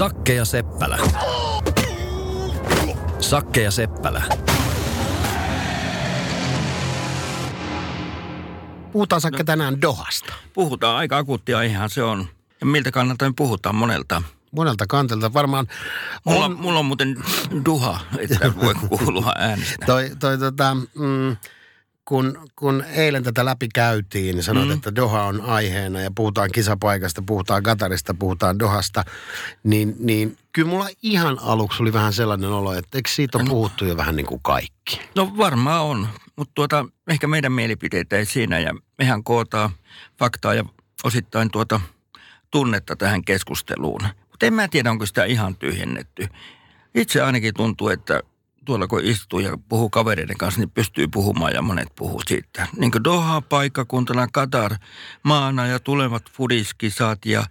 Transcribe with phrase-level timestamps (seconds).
[0.00, 0.98] Sakke ja Seppälä.
[3.18, 4.22] Sakke ja Seppälä.
[8.92, 10.34] Puhutaan Sakke tänään Dohasta.
[10.54, 12.26] Puhutaan aika akuuttia ihan se on.
[12.60, 14.22] Ja miltä kannalta me puhutaan monelta.
[14.50, 15.66] Monelta kantelta varmaan
[16.24, 17.16] Mulla, on, mulla on muuten
[17.64, 19.86] duha, että voi kuulua äänestä.
[19.86, 21.36] toi, toi tota, mm,
[22.10, 24.74] kun, kun eilen tätä läpi käytiin, niin sanoit, mm.
[24.74, 29.04] että Doha on aiheena ja puhutaan kisapaikasta, puhutaan Katarista, puhutaan Dohasta,
[29.64, 33.84] niin, niin kyllä mulla ihan aluksi oli vähän sellainen olo, että eikö siitä ole puhuttu
[33.84, 35.00] jo vähän niin kuin kaikki?
[35.14, 39.70] No varmaan on, mutta tuota, ehkä meidän mielipiteitä ei siinä ja mehän kootaan
[40.18, 40.64] faktaa ja
[41.04, 41.80] osittain tuota
[42.50, 44.02] tunnetta tähän keskusteluun.
[44.30, 46.28] Mutta en mä tiedä, onko sitä ihan tyhjennetty.
[46.94, 48.22] Itse ainakin tuntuu, että
[48.70, 52.68] tuolla kun istuu ja puhuu kavereiden kanssa, niin pystyy puhumaan ja monet puhuu siitä.
[52.76, 54.74] Niin kuin Doha paikkakuntana, Katar
[55.22, 57.44] maana ja tulevat fudiskisat ja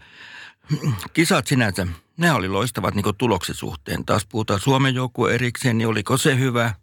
[1.13, 1.87] kisat sinänsä,
[2.17, 4.05] ne oli loistavat niin tuloksen suhteen.
[4.05, 6.73] Taas puhutaan Suomen joukkue erikseen, niin oliko se hyvä?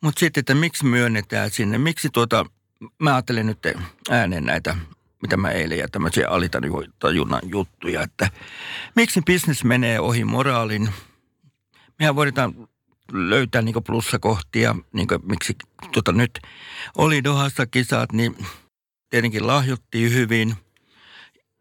[0.00, 2.46] Mutta sitten, että miksi myönnetään sinne, miksi tuota,
[2.98, 3.58] mä ajattelen nyt
[4.10, 4.76] ääneen näitä,
[5.22, 8.30] mitä mä eilen ja tämmöisiä alitajunnan juttuja, että
[8.96, 10.88] miksi bisnes menee ohi moraalin.
[11.98, 12.68] Mehän voidaan
[13.12, 15.56] löytää niin plussakohtia, niin miksi
[15.92, 16.38] tuota nyt
[16.98, 18.36] oli Dohassa kisat, niin
[19.10, 20.54] tietenkin lahjottiin hyvin.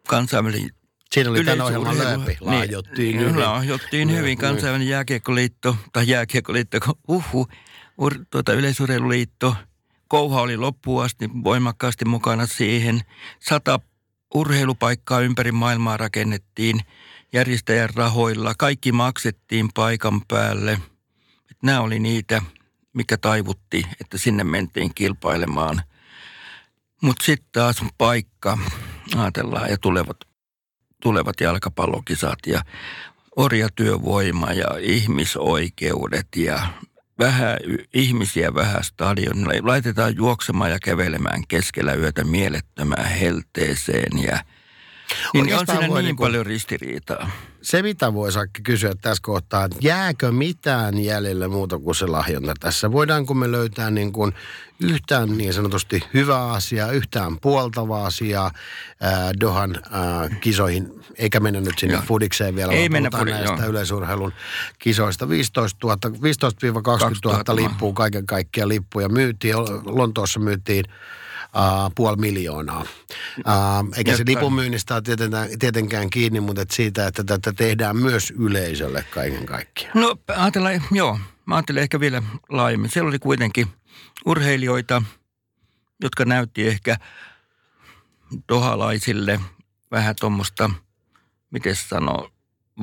[0.08, 0.70] Kansainvälinen
[1.12, 2.38] Siinä oli tämän ohjelman läpi.
[2.42, 3.40] Lahjottiin niin, hyvin.
[3.40, 4.38] Lahjottiin Niin, hyvin.
[4.38, 7.48] Kansainvälinen jääkiekkoliitto, tai jääkiekkoliitto, uhu,
[7.98, 9.56] ur, tuota, yleisurheiluliitto.
[10.08, 13.02] Kouha oli loppuun asti voimakkaasti mukana siihen.
[13.40, 13.80] Sata
[14.34, 16.80] urheilupaikkaa ympäri maailmaa rakennettiin
[17.34, 18.54] järjestäjän rahoilla.
[18.58, 20.80] Kaikki maksettiin paikan päälle.
[21.62, 22.42] Nämä oli niitä,
[22.94, 25.82] mikä taivutti, että sinne mentiin kilpailemaan.
[27.02, 28.58] Mutta sitten taas paikka,
[29.18, 30.18] ajatellaan, ja tulevat
[31.02, 32.62] tulevat jalkapallokisat ja
[33.36, 36.68] orjatyövoima ja ihmisoikeudet ja
[37.20, 37.58] vähän
[37.94, 39.54] ihmisiä vähän stadionilla.
[39.62, 44.44] Laitetaan juoksemaan ja kävelemään keskellä yötä mielettömään helteeseen ja
[45.34, 47.32] niin on siinä niin niinku- paljon ristiriitaa.
[47.62, 52.54] Se, mitä voi Sakki kysyä tässä kohtaa, että jääkö mitään jäljelle muuta kuin se lahjonta
[52.60, 52.92] tässä?
[52.92, 54.34] Voidaanko me löytää niin kuin
[54.80, 58.52] yhtään niin sanotusti hyvää asiaa, yhtään puoltavaa asiaa
[59.02, 62.04] ää, Dohan ää, kisoihin, eikä mennä nyt sinne Joo.
[62.08, 63.70] fudikseen vielä, Ei mennä fudi- näistä joo.
[63.70, 64.34] yleisurheilun
[64.80, 65.30] kisoista.
[65.30, 69.56] 15 000, 15 000 2000 lippua, kaiken kaikkiaan lippuja myytiin,
[69.86, 70.86] Lontoossa myytiin
[71.56, 72.82] Uh, puoli miljoonaa.
[72.82, 77.98] Uh, eikä se Jotka- lipunmyynnistä ole tietenkään, tietenkään kiinni, mutta et siitä, että tätä tehdään
[77.98, 80.02] myös yleisölle kaiken kaikkiaan.
[80.02, 82.90] No ajatellaan, joo, mä ajattelen ehkä vielä laajemmin.
[82.90, 83.68] Siellä oli kuitenkin
[84.26, 85.04] urheilijoita,
[86.04, 86.98] jotka näytti ehkä
[88.50, 89.40] dohalaisille
[89.92, 90.70] vähän tuommoista,
[91.52, 92.32] miten sanoo,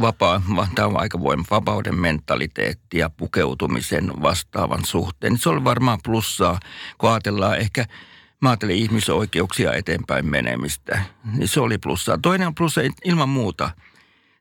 [0.00, 5.38] vapaa, va- tämä on aika voima, vapauden mentaliteettia pukeutumisen vastaavan suhteen.
[5.38, 6.60] Se oli varmaan plussaa,
[6.98, 7.86] kun ajatellaan ehkä,
[8.40, 11.00] mä ajattelen ihmisoikeuksia eteenpäin menemistä,
[11.36, 12.18] niin se oli plussaa.
[12.22, 13.70] Toinen on plussa ilman muuta,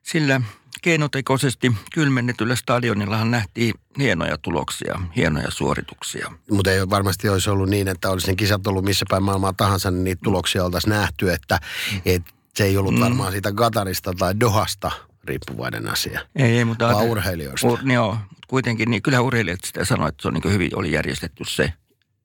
[0.02, 0.40] sillä
[0.82, 6.32] keinotekoisesti kylmennetyllä stadionillahan nähtiin hienoja tuloksia, hienoja suorituksia.
[6.50, 9.90] Mutta ei varmasti olisi ollut niin, että olisi ne kisat ollut missä päin maailmaa tahansa,
[9.90, 11.60] niin niitä tuloksia oltaisiin nähty, että
[12.04, 12.22] et
[12.54, 13.00] se ei ollut Mm.
[13.00, 14.90] varmaan siitä Katarista tai Dohasta
[15.24, 17.66] riippuvainen asia, Ei, ei, mutta vaan ajattelin- urheilijoista.
[17.66, 21.44] Ur, joo, kuitenkin, niin kyllä urheilijat sitä sanoivat, että se on niin hyvin oli järjestetty
[21.46, 21.72] se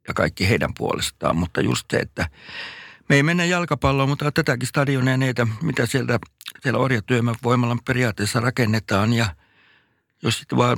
[0.07, 1.35] ja kaikki heidän puolestaan.
[1.35, 2.29] Mutta just se, että
[3.09, 6.19] me ei mennä jalkapalloon, mutta tätäkin stadionia neitä, mitä sieltä,
[6.63, 9.13] siellä orjatyövoimalla periaatteessa rakennetaan.
[9.13, 9.35] Ja
[10.23, 10.77] jos sitten vaan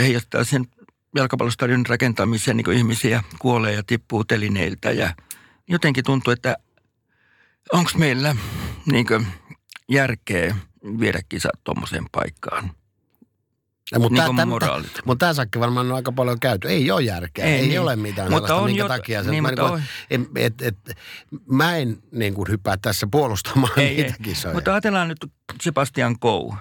[0.00, 0.66] heijastaa sen
[1.16, 4.90] jalkapallostadionin rakentamiseen, niin kuin ihmisiä kuolee ja tippuu telineiltä.
[4.90, 5.14] Ja
[5.68, 6.56] jotenkin tuntuu, että
[7.72, 8.36] onko meillä
[8.86, 9.06] niin
[9.88, 10.56] järkeä
[11.00, 12.70] viedä kisat tuommoiseen paikkaan.
[13.98, 14.46] Mutta niin tämä,
[15.04, 16.68] mutta tämä sakki varmaan on aika paljon käyty.
[16.68, 17.80] Ei ole järkeä, ei, Ei niin.
[17.80, 19.30] ole mitään Mutta sellaista, on minkä jot- takia se...
[19.30, 19.72] niin, mä, mutta niin
[20.20, 20.26] on.
[20.26, 20.96] kuin, et, et, et,
[21.46, 24.22] mä en niin kuin hyppää tässä puolustamaan Ei, niitä ei.
[24.22, 24.54] kisoja.
[24.54, 25.26] Mutta ajatellaan nyt
[25.62, 26.54] Sebastian Kou,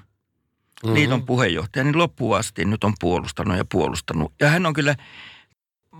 [0.83, 0.93] Mhm.
[0.93, 4.33] liiton puheenjohtaja, niin loppuun asti nyt on puolustanut ja puolustanut.
[4.39, 4.95] Ja hän on kyllä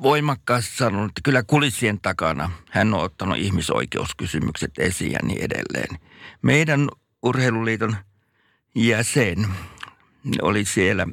[0.02, 6.00] voimakkaasti sanonut, että kyllä kulissien takana hän on ottanut ihmisoikeuskysymykset esiin ja niin edelleen.
[6.42, 6.90] Meidän
[7.24, 7.96] urheiluliiton
[8.76, 9.48] jäsen
[10.42, 11.08] oli siellä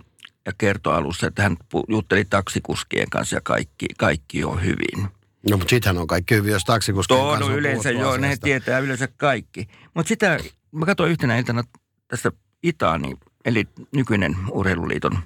[0.47, 1.57] ja kertoi alussa, että hän
[1.89, 5.09] jutteli taksikuskien kanssa ja kaikki, kaikki on hyvin.
[5.51, 8.27] No, mutta sittenhän on kaikki hyvin, jos taksikuskien Tuo kanssa no on yleensä joo, ne
[8.27, 8.45] asiasta.
[8.45, 9.69] tietää yleensä kaikki.
[9.95, 10.39] Mutta sitä,
[10.73, 11.63] mä katsoin yhtenä iltana
[12.09, 12.33] tässä
[12.63, 15.19] Itaani, eli nykyinen urheiluliiton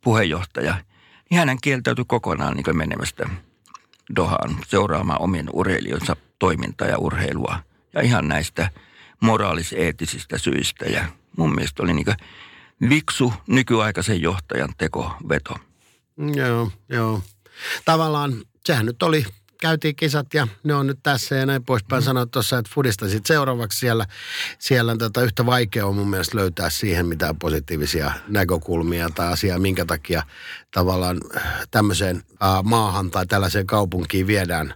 [0.00, 0.76] puheenjohtaja,
[1.30, 3.28] niin hän kieltäytyi kokonaan niin menemästä
[4.16, 7.58] Dohaan seuraamaan omien urheilijoinsa toimintaa ja urheilua.
[7.94, 8.70] Ja ihan näistä
[9.20, 11.04] moraaliseettisistä syistä ja
[11.36, 12.06] mun mielestä oli niin
[12.80, 15.56] viksu nykyaikaisen johtajan tekoveto.
[16.34, 17.22] Joo, joo.
[17.84, 18.34] Tavallaan
[18.66, 19.24] sehän nyt oli
[19.60, 22.02] käytiin kisat ja ne on nyt tässä ja näin poispäin.
[22.02, 22.04] Mm.
[22.04, 24.06] Sanoit tuossa, että Fudista sitten seuraavaksi siellä,
[24.58, 29.84] siellä tota, yhtä vaikea on mun mielestä löytää siihen mitään positiivisia näkökulmia tai asiaa, minkä
[29.84, 30.22] takia
[30.70, 31.20] tavallaan
[31.70, 34.74] tämmöiseen äh, maahan tai tällaiseen kaupunkiin viedään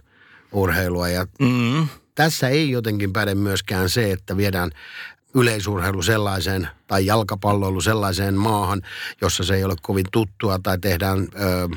[0.51, 1.09] urheilua.
[1.09, 1.87] Ja mm.
[2.15, 4.71] Tässä ei jotenkin päde myöskään se, että viedään
[5.33, 8.81] yleisurheilu sellaiseen tai jalkapalloilu sellaiseen maahan,
[9.21, 11.69] jossa se ei ole kovin tuttua tai tehdään ö,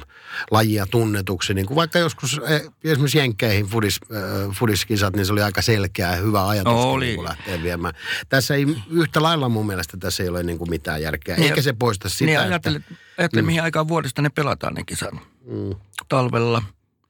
[0.51, 1.55] lajia tunnetuksi.
[1.55, 6.11] Niin kuin vaikka joskus e, esimerkiksi Jenkkeihin fudis, ö, fudiskisat, niin se oli aika selkeä
[6.11, 7.15] ja hyvä ajatus, no, oli.
[7.15, 7.95] kun lähtee viemään.
[8.29, 11.63] Tässä ei yhtä lailla mun mielestä tässä ei ole niin kuin mitään järkeä, niin, eikä
[11.63, 12.25] se poista sitä.
[12.25, 13.47] Niin ajattele, että, ajattele mm.
[13.47, 15.15] mihin aikaan vuodesta ne pelataan ne kisat.
[15.47, 15.75] Mm.
[16.09, 16.63] Talvella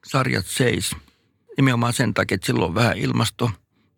[0.07, 0.97] sarjat seis.
[1.57, 3.51] Nimenomaan sen takia, että silloin vähän ilmasto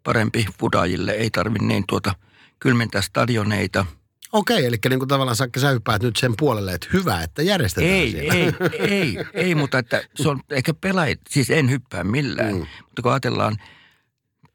[0.02, 1.12] parempi fudajille.
[1.12, 2.14] Ei tarvitse niin tuota–
[2.61, 3.87] kylmentää stadioneita.
[4.32, 7.93] Okei, eli niin kuin tavallaan Sakke, sä hyppäät nyt sen puolelle, että hyvä, että järjestetään
[7.93, 8.35] ei, siellä.
[8.35, 12.55] Ei, ei, ei, mutta että se on ehkä pelaajat, siis en hyppää millään.
[12.55, 12.58] Mm.
[12.58, 13.56] Mutta kun ajatellaan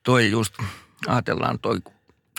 [0.04, 0.54] toi just,
[1.08, 1.80] ajatellaan toi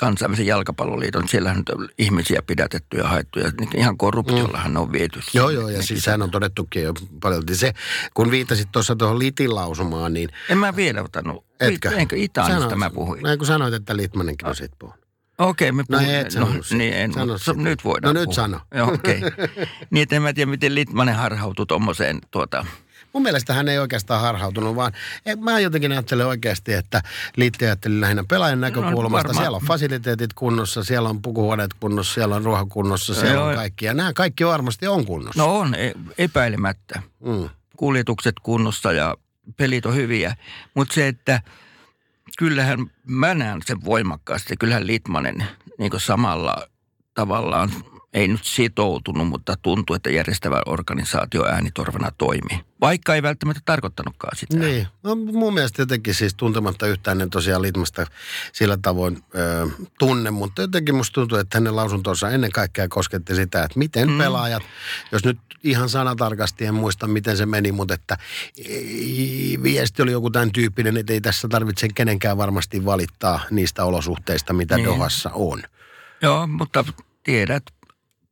[0.01, 4.77] kansainvälisen jalkapalloliiton, siellä on ihmisiä pidätetty ja haettu ja niin ihan korruptiollahan mm.
[4.77, 5.21] on viety.
[5.35, 7.43] Joo, joo, ja siis sehän on todettukin jo paljon.
[7.53, 7.73] Se,
[8.15, 10.29] kun viitasit tuossa tuohon Litin lausumaan, niin...
[10.49, 11.45] En mä vielä ottanut.
[11.61, 11.91] Etkö?
[11.91, 13.23] Enkö Itaanista mä puhuin?
[13.23, 15.02] Näin kun sanoit, että Litmanenkin on siitä puhunut.
[15.39, 16.05] Okei, okay, me puhun.
[16.05, 18.35] No et no, niin en, sano mutta nyt voidaan No nyt puhua.
[18.35, 18.61] sano.
[18.93, 19.19] Okei.
[19.25, 19.49] Okay.
[19.91, 22.67] niin, että en mä tiedä, miten Litmanen harhautui tuommoiseen tuota...
[23.13, 24.93] Mun mielestä hän ei oikeastaan harhautunut, vaan
[25.41, 27.03] mä jotenkin ajattelen oikeasti, että
[27.37, 29.29] Liitti ajatteli lähinnä pelaajan no, näkökulmasta.
[29.29, 33.49] No, siellä on fasiliteetit kunnossa, siellä on pukuhuoneet kunnossa, siellä on ruoha kunnossa, siellä Joo.
[33.49, 33.85] on kaikki.
[33.85, 35.43] Ja nämä kaikki varmasti on kunnossa.
[35.43, 37.03] No on, e- epäilemättä.
[37.25, 37.49] Mm.
[37.77, 39.17] Kuljetukset kunnossa ja
[39.57, 40.37] pelit on hyviä.
[40.75, 41.41] Mutta se, että
[42.39, 44.57] kyllähän mä näen sen voimakkaasti.
[44.57, 45.47] Kyllähän Litmanen
[45.79, 46.67] niin samalla
[47.15, 47.71] tavallaan
[48.13, 52.61] ei nyt sitoutunut, mutta tuntuu, että järjestävä organisaatio äänitorvana toimii.
[52.81, 54.57] Vaikka ei välttämättä tarkoittanutkaan sitä.
[54.57, 58.07] Niin, no mun mielestä jotenkin siis tuntematta yhtään en tosiaan Litmasta
[58.53, 59.69] sillä tavoin ö,
[59.99, 64.19] tunne, mutta jotenkin musta tuntuu, että hänen lausuntonsa ennen kaikkea kosketti sitä, että miten mm.
[64.19, 64.63] pelaajat,
[65.13, 68.19] jos nyt ihan sanatarkasti en muista miten se meni, mutta että
[69.63, 74.77] viesti oli joku tämän tyyppinen, että ei tässä tarvitse kenenkään varmasti valittaa niistä olosuhteista, mitä
[74.77, 74.87] niin.
[74.87, 75.63] Dohassa on.
[76.23, 76.85] Joo, mutta
[77.23, 77.63] tiedät,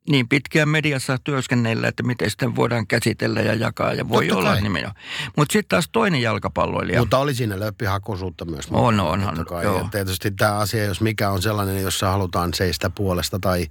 [0.09, 4.55] niin pitkään mediassa työskennellä, että miten sitten voidaan käsitellä ja jakaa ja voi Totta olla
[4.55, 4.91] nimeä.
[5.37, 6.99] Mutta sitten taas toinen jalkapalloilija.
[6.99, 8.67] Mutta oli siinä löppihakuisuutta myös.
[8.71, 9.45] On, onhan.
[9.63, 9.77] Joo.
[9.77, 13.67] Ja tietysti tämä asia, jos mikä on sellainen, jossa halutaan seistä puolesta tai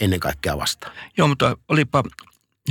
[0.00, 0.92] ennen kaikkea vastaan.
[1.16, 2.02] Joo, mutta olipa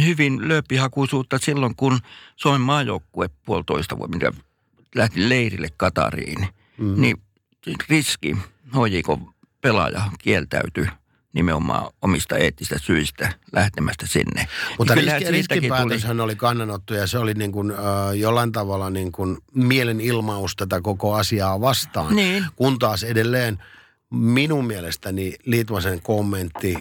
[0.06, 2.00] hyvin lööppihakuisuutta silloin, kun
[2.36, 4.34] Suomen maajoukkue puolitoista vuotta
[4.96, 6.48] lähti leirille Katariin.
[6.78, 7.02] Mm.
[7.02, 7.18] Niin
[7.90, 8.38] riski,
[8.76, 9.20] hoijiko
[9.62, 10.88] pelaaja kieltäytyi
[11.34, 14.48] nimenomaan omista eettistä syistä lähtemästä sinne.
[14.78, 16.24] Mutta niin riski, riskipäätöshän tuli...
[16.24, 17.78] oli kannanotto ja se oli niin kuin, äh,
[18.16, 22.16] jollain tavalla niin kuin mielenilmaus tätä koko asiaa vastaan.
[22.16, 22.46] Niin.
[22.56, 23.64] Kun taas edelleen
[24.10, 26.76] minun mielestäni Liitvasen kommentti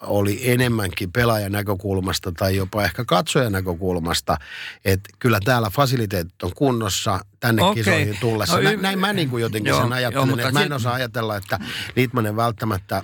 [0.00, 4.36] oli enemmänkin pelaajan näkökulmasta tai jopa ehkä katsojan näkökulmasta,
[4.84, 7.74] että kyllä täällä fasiliteetit on kunnossa tänne okay.
[7.74, 8.60] kisoihin tullessa.
[8.60, 10.94] No, y- näin mä niin kuin jotenkin joo, sen ajattelen, joo, että mä en osaa
[10.94, 11.58] ajatella, että
[11.96, 13.02] Liitmanen välttämättä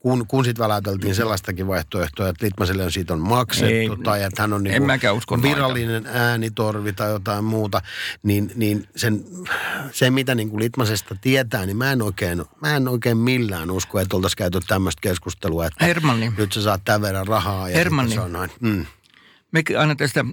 [0.00, 4.42] kun, kun sitten väläteltiin sellaistakin vaihtoehtoa, että Litmaselle on siitä on maksettu ei, tai että
[4.42, 4.82] hän on niin
[5.42, 6.18] virallinen noita.
[6.18, 7.82] äänitorvi tai jotain muuta,
[8.22, 9.24] niin, niin sen,
[9.92, 14.00] se mitä niin kuin Litmasesta tietää, niin mä en oikein, mä en oikein millään usko,
[14.00, 16.32] että oltaisiin käyty tämmöistä keskustelua, että Hermanni.
[16.36, 18.14] nyt sä saat tämän verran rahaa ja Hermanni.
[18.14, 18.50] se on noin.
[18.60, 18.86] Mm.
[19.52, 20.24] Me aina tästä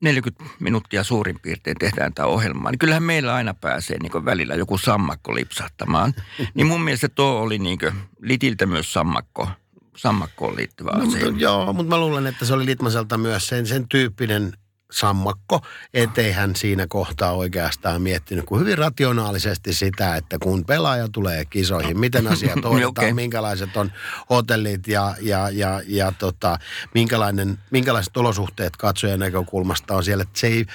[0.00, 4.78] 40 minuuttia suurin piirtein tehdään tämä ohjelma, niin kyllähän meillä aina pääsee niin välillä joku
[4.78, 6.14] sammakko lipsahtamaan.
[6.54, 7.78] niin mun mielestä tuo oli niin
[8.20, 9.48] Litiltä myös sammakko,
[9.96, 11.30] sammakkoon liittyvä no, asia.
[11.30, 14.52] No, joo, mutta mä luulen, että se oli Litmaselta myös sen, sen tyyppinen
[14.90, 15.60] sammakko,
[15.94, 22.00] ettei hän siinä kohtaa oikeastaan miettinyt kuin hyvin rationaalisesti sitä, että kun pelaaja tulee kisoihin,
[22.00, 23.12] miten asiat hoidetaan, okay.
[23.12, 23.92] minkälaiset on
[24.30, 26.58] hotellit ja, ja, ja, ja tota,
[26.94, 30.24] minkälainen, minkälaiset olosuhteet katsojan näkökulmasta on siellä.
[30.34, 30.66] Se ei,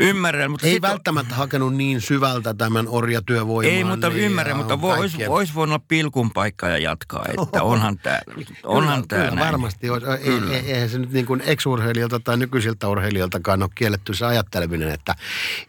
[0.00, 0.66] Ymmärrän, mutta...
[0.66, 1.38] Ei välttämättä on...
[1.38, 3.76] hakenut niin syvältä tämän orjatyövoimaan.
[3.76, 7.98] Ei, mutta niin ymmärrän, mutta voisi vois voinut olla pilkun paikka ja jatkaa, että onhan
[7.98, 8.20] tämä
[8.64, 9.86] onhan kyllä, kyllä, varmasti.
[9.86, 14.26] Ei, ei, eihän se nyt niin kuin ex-urheilijalta tai nykyisiltä urheilijalta riskiltäkaan ole kielletty se
[14.26, 15.14] ajatteleminen, että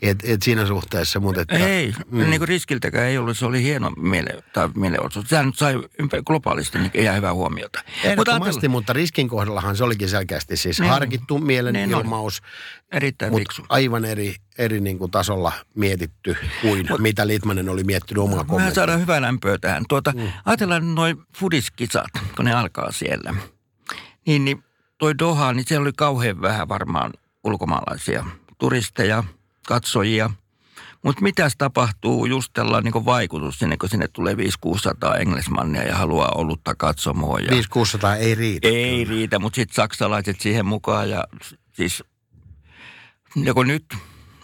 [0.01, 1.19] et, et siinä suhteessa.
[1.19, 2.29] Mutta että, Ei, mm.
[2.29, 3.37] niin kuin riskiltäkään ei ollut.
[3.37, 5.29] Se oli hieno miele, tai mielenosoitus.
[5.29, 7.83] Sehän nyt sai ympäri globaalisti niin ihan hyvää huomiota.
[8.03, 12.41] Ehdottomasti, mutta, mutta riskin kohdallahan se olikin selkeästi siis niin, harkittu mielenilmaus.
[12.41, 13.65] Niin Erittäin fiksu.
[13.69, 18.47] aivan eri, eri niin kuin tasolla mietitty kuin Mut, mitä Litmanen oli miettinyt omaa Mehän
[18.47, 18.75] kommenttia.
[18.75, 19.83] saadaan hyvää lämpöä tähän.
[19.89, 20.31] Tuota, mm.
[20.45, 23.33] Ajatellaan noin fudiskisat, kun ne alkaa siellä.
[24.27, 24.63] Niin, niin
[24.97, 27.13] toi Doha, niin siellä oli kauhean vähän varmaan
[27.43, 28.25] ulkomaalaisia
[28.57, 29.23] turisteja,
[29.67, 30.29] katsojia.
[31.03, 34.37] Mutta mitäs tapahtuu just tällainen niin vaikutus sinne, kun sinne tulee 500-600
[35.19, 37.39] englismannia ja haluaa olutta katsomoa.
[37.39, 38.67] Ja 500 ei riitä.
[38.67, 41.23] ei riitä, mutta sitten saksalaiset siihen mukaan ja
[41.73, 42.03] siis
[43.35, 43.85] joko nyt,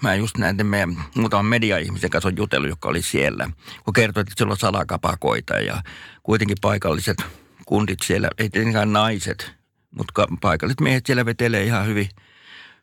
[0.01, 3.49] mä just näin meidän muutaman media-ihmisen kanssa on jutellut, joka oli siellä,
[3.83, 5.81] kun kertoi, että siellä on salakapakoita ja
[6.23, 7.17] kuitenkin paikalliset
[7.65, 9.53] kundit siellä, ei tietenkään naiset,
[9.97, 12.09] mutta ka- paikalliset miehet siellä vetelee ihan hyvin,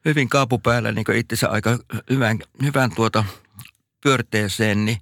[0.04, 1.78] hyvin kaapu päällä niin itsensä aika
[2.10, 3.24] hyvän, hyvän tuota
[4.02, 4.98] pyörteeseen, niin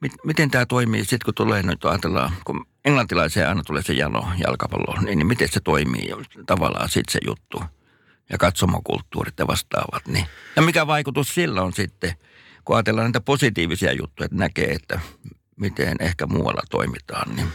[0.00, 4.28] mit, miten tämä toimii sitten, kun tulee nyt ajatellaan, kun englantilaiseen aina tulee se jano
[4.38, 6.10] jalkapallo, niin, niin miten se toimii
[6.46, 7.62] tavallaan sitten se juttu
[8.30, 10.06] ja katsomokulttuurit ja vastaavat.
[10.06, 10.26] Niin.
[10.56, 12.12] Ja mikä vaikutus sillä on sitten,
[12.64, 15.00] kun ajatellaan näitä positiivisia juttuja, että näkee, että
[15.56, 17.48] miten ehkä muualla toimitaan, niin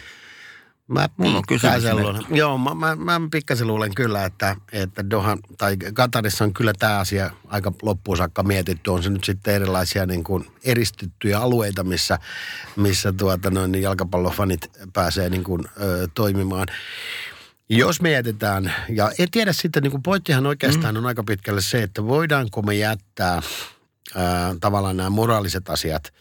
[0.87, 1.83] Mä Mulla on kysymys
[2.29, 6.99] joo, mä, mä, mä pikkasen luulen kyllä, että, että Doha, tai Katarissa on kyllä tämä
[6.99, 8.89] asia aika loppuun saakka mietitty.
[8.89, 12.19] On se nyt sitten erilaisia niin kuin eristyttyjä alueita, missä,
[12.75, 16.67] missä tuota noin, niin jalkapallofanit pääsee niin kuin, ö, toimimaan.
[17.69, 20.97] Jos mietitään, ja en tiedä sitten, niin kuin pointtihan oikeastaan mm.
[20.97, 23.41] on aika pitkälle se, että voidaanko me jättää
[24.15, 26.13] ää, tavallaan nämä moraaliset asiat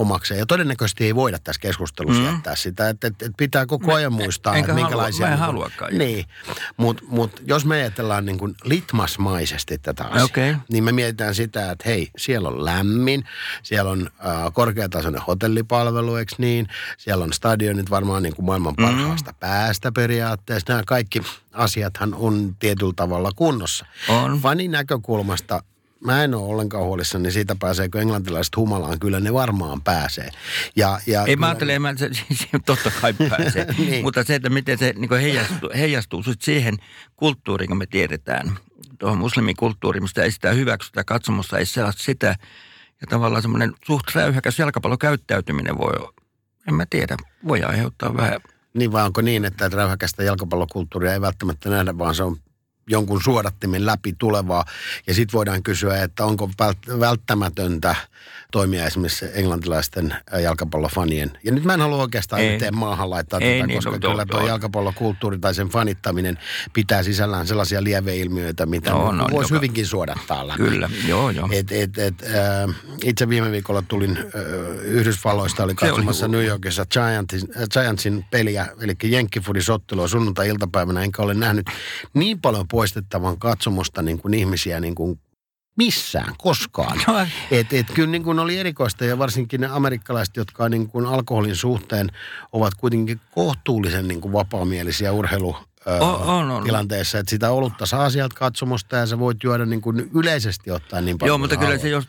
[0.00, 0.38] omakseen.
[0.38, 2.28] Ja todennäköisesti ei voida tässä keskustelussa mm.
[2.28, 2.34] Mm.
[2.34, 5.26] jättää sitä, että, että, että pitää koko ajan muistaa, että halua- minkälaisia...
[5.26, 5.98] mä en niin haluakaan.
[5.98, 6.24] Niin,
[6.76, 10.54] mutta mut, jos me ajatellaan niin kuin litmasmaisesti tätä asiaa, Okei.
[10.72, 13.24] niin me mietitään sitä, että hei, siellä on lämmin,
[13.62, 16.66] siellä on äh, korkeatasoinen hotellipalvelu, eikö niin?
[16.98, 18.84] Siellä on stadionit varmaan niin kuin maailman Mm.
[18.86, 20.72] parhaasta päästä periaatteessa.
[20.72, 23.86] Nämä kaikki asiathan on tietyllä tavalla kunnossa.
[24.08, 24.40] On.
[24.40, 25.62] Fanin näkökulmasta
[26.04, 29.00] mä en ole ollenkaan huolissani siitä, pääseekö englantilaiset humalaan.
[29.00, 30.30] Kyllä ne varmaan pääsee.
[30.76, 33.66] Ja, ja Ei mä kyllä- ajattele, mä, se, se, totta kai pääsee.
[33.78, 34.02] Niin.
[34.02, 36.74] Mutta se, että miten se niin heijastuu, heijastuu sit siihen
[37.16, 38.58] kulttuuriin, kun me tiedetään,
[38.98, 42.26] tuohon muslimikulttuuriin, mistä ei sitä hyväksytä, katsomossa ei sellaista sitä.
[43.00, 45.92] Ja tavallaan semmoinen suht räyhäkäs jalkapallokäyttäytyminen voi,
[46.68, 47.16] en mä tiedä,
[47.48, 48.40] voi aiheuttaa vähän.
[48.74, 52.36] Niin vai onko niin, että räyhäkästä jalkapallokulttuuria ei välttämättä nähdä, vaan se on
[52.90, 54.64] jonkun suodattimen läpi tulevaa.
[55.06, 57.94] Ja sitten voidaan kysyä, että onko vält- välttämätöntä
[58.52, 61.30] toimia esimerkiksi englantilaisten ä, jalkapallofanien.
[61.44, 62.52] Ja nyt mä en halua oikeastaan Ei.
[62.54, 66.38] yhteen maahan laittaa Ei tätä, niin, koska no, kyllä tuo jalkapallokulttuuri tai sen fanittaminen
[66.72, 70.58] pitää sisällään sellaisia lieveilmiöitä, mitä On, no, on, voisi joka- hyvinkin suodattaa läpi.
[70.62, 71.48] Kyllä, joo joo.
[71.52, 74.24] Et, et, et, äh, itse viime viikolla tulin äh,
[74.82, 76.28] Yhdysvalloista, oli katsomassa.
[76.28, 81.66] New Yorkissa Giantsin, äh, Giantsin peliä, eli Jenkkifudisottelua sunnuntai-iltapäivänä, enkä ole nähnyt
[82.14, 85.20] niin paljon poistettavan katsomusta niin kuin ihmisiä niin kuin
[85.76, 87.00] missään, koskaan.
[87.06, 91.06] No, Et, et kyllä niin kuin oli erikoista ja varsinkin ne amerikkalaiset, jotka niin kuin
[91.06, 92.10] alkoholin suhteen
[92.52, 95.56] ovat kuitenkin kohtuullisen niin kuin vapaamielisiä urheilu
[95.86, 96.64] On, on, on.
[96.64, 101.04] tilanteessa, että sitä olutta saa sieltä katsomusta ja sä voit juoda niin kuin yleisesti ottaen
[101.04, 102.08] niin paljon Joo, mutta kyllä se jos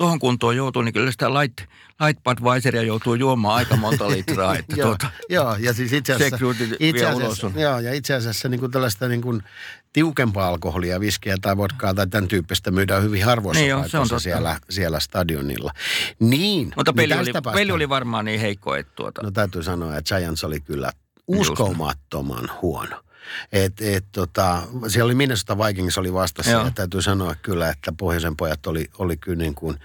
[0.00, 1.60] tuohon kuntoon joutuu, niin kyllä sitä light,
[2.06, 4.56] light Budweiseria joutuu juomaan aika monta litraa.
[4.56, 6.36] Että joo, tuota, joo, ja siis itse asiassa,
[6.80, 9.42] itse asiassa, joo, ja itse asiassa niin kuin tällaista niin kuin
[9.92, 13.98] tiukempaa alkoholia, viskiä tai vodkaa tai tämän tyyppistä myydään hyvin harvoissa Niin niin joo, se
[13.98, 15.72] on paikoissa siellä, siellä stadionilla.
[16.20, 19.30] Niin, mutta niin peli, tästä oli, päästään- peli oli varmaan niin heikko, että tuota, No
[19.30, 20.92] täytyy sanoa, että Giants oli kyllä
[21.26, 23.00] uskomattoman huono.
[23.52, 26.64] Et, et, tota, siellä oli Minnesota Vikings oli vastassa Joo.
[26.64, 29.76] ja täytyy sanoa kyllä, että pohjoisen pojat oli, oli kyllä niin kuin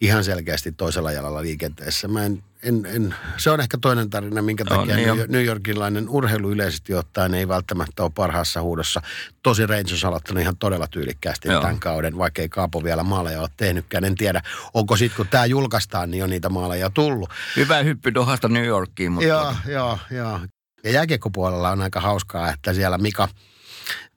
[0.00, 2.08] ihan selkeästi toisella jalalla liikenteessä.
[2.08, 5.46] Mä en, en, en, se on ehkä toinen tarina, minkä On, takia niin New, jo.
[5.46, 9.02] Yorkilainen urheilu yleisesti ottaen ei välttämättä ole parhaassa huudossa.
[9.42, 11.60] Tosi Rangers aloittanut ihan todella tyylikkäästi Joo.
[11.60, 14.04] tämän kauden, vaikka ei Kaapo vielä maaleja ole tehnytkään.
[14.04, 14.42] En tiedä,
[14.74, 17.30] onko sitten kun tämä julkaistaan, niin on niitä maaleja tullut.
[17.56, 19.12] hyvä hyppy Dohasta New Yorkiin.
[19.12, 20.40] Mutta Joo, tuota, joo, joo.
[20.84, 23.28] Ja jääkiekkopuolella on aika hauskaa, että siellä Mika,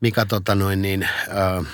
[0.02, 1.66] Mika tota noin niin, äh,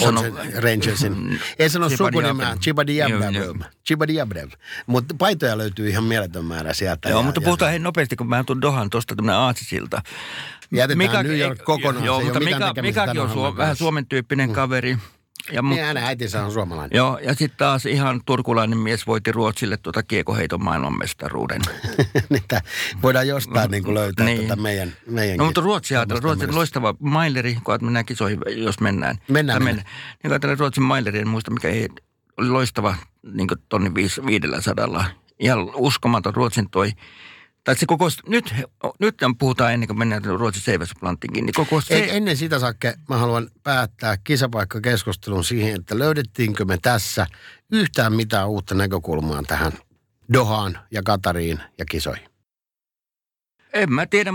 [0.00, 3.54] on Sano- sen Rangersin, ei sano sukunimeä, Chibadiabrev, joo.
[3.86, 4.50] Chibadiabrev.
[4.86, 7.08] Mutta paitoja löytyy ihan mieletön määrä sieltä.
[7.08, 10.02] Joo, ja, mutta ja puhutaan hei nopeasti, kun mä tuun Dohan tuosta tämmöinen aasisilta.
[10.72, 13.76] Jätetään New York kokonaan, Joo, se mutta Mika, Mikakin on suo, vähän.
[13.76, 14.98] Suomen tyyppinen kaveri.
[15.52, 16.96] Ja Niin hänen äitinsä on suomalainen.
[16.96, 21.60] Joo, ja sitten taas ihan turkulainen mies voitti Ruotsille tuota kiekoheiton maailmanmestaruuden.
[22.30, 22.62] Niitä
[23.02, 24.42] voidaan jostain niin kuin löytää Niin.
[24.42, 25.38] tätä meidän, meidänkin.
[25.38, 29.16] No mutta Ruotsi ajatella, omasta Ruotsin loistava maileri, kun mennään kisoihin, jos mennään.
[29.28, 29.88] Mennään, mennään.
[30.22, 31.88] Niin ajatellaan Ruotsin maileri, en muista mikä ei,
[32.36, 32.96] oli loistava
[33.32, 35.04] niin kuin tonni viis, viidellä sadalla.
[35.38, 36.92] Ihan uskomaton Ruotsin toi.
[37.64, 38.54] Tai se koko, nyt,
[38.98, 43.16] nyt puhutaan ennen kuin mennään Ruotsin Seiväsplantinkin, niin koko se, Ei, ennen sitä Sakke, mä
[43.16, 47.26] haluan päättää kisapaikkakeskustelun siihen, että löydettiinkö me tässä
[47.72, 49.72] yhtään mitään uutta näkökulmaa tähän
[50.32, 52.28] Dohaan ja Katariin ja kisoihin.
[53.72, 54.30] En mä tiedä,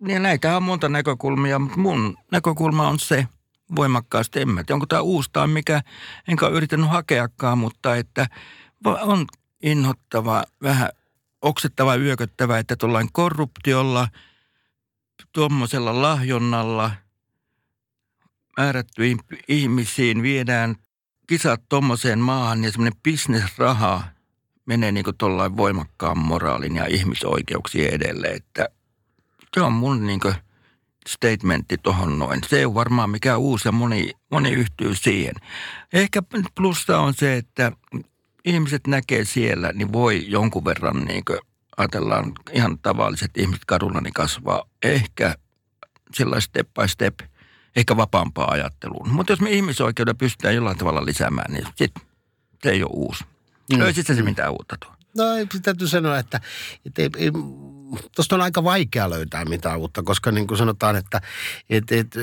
[0.00, 3.28] niin näitä on monta näkökulmia, mutta mun näkökulma on se
[3.76, 4.40] voimakkaasti.
[4.40, 5.82] En mä tiedä, onko tämä uusi tai mikä,
[6.28, 8.26] enkä ole yrittänyt hakeakaan, mutta että
[8.84, 9.26] on
[9.62, 10.88] inhottava, vähän
[11.42, 14.08] oksettava, yököttävä, että tuollain korruptiolla,
[15.32, 16.90] tuommoisella lahjonnalla
[18.56, 20.76] määrättyihin ihmisiin viedään
[21.26, 24.02] kisat tuommoiseen maahan ja semmoinen bisnesraha
[24.66, 28.68] menee niin kuin tuollain voimakkaan moraalin ja ihmisoikeuksien edelle, että
[29.54, 30.20] se on mun niin
[31.08, 32.40] statementti tohon noin.
[32.46, 35.34] Se ole varmaan mikään uusi ja moni, moni yhtyy siihen.
[35.92, 36.22] Ehkä
[36.54, 37.72] plussa on se, että
[38.46, 41.24] ihmiset näkee siellä, niin voi jonkun verran niin
[41.76, 45.34] ajatellaan ihan tavalliset ihmiset kadulla, niin kasvaa ehkä
[46.14, 47.14] sellainen step by step,
[47.76, 49.08] ehkä vapaampaa ajatteluun.
[49.08, 51.92] Mutta jos me ihmisoikeuden pystytään jollain tavalla lisäämään, niin sit
[52.62, 53.24] se ei ole uusi.
[53.72, 53.80] Mm.
[53.80, 54.92] Ei sitten se mitään uutta tuo.
[55.16, 56.40] No ei, täytyy sanoa, että,
[56.86, 57.30] että ei, ei,
[58.16, 61.20] tuosta on aika vaikea löytää mitään uutta, koska niin kuin sanotaan, että
[61.70, 62.14] et, et,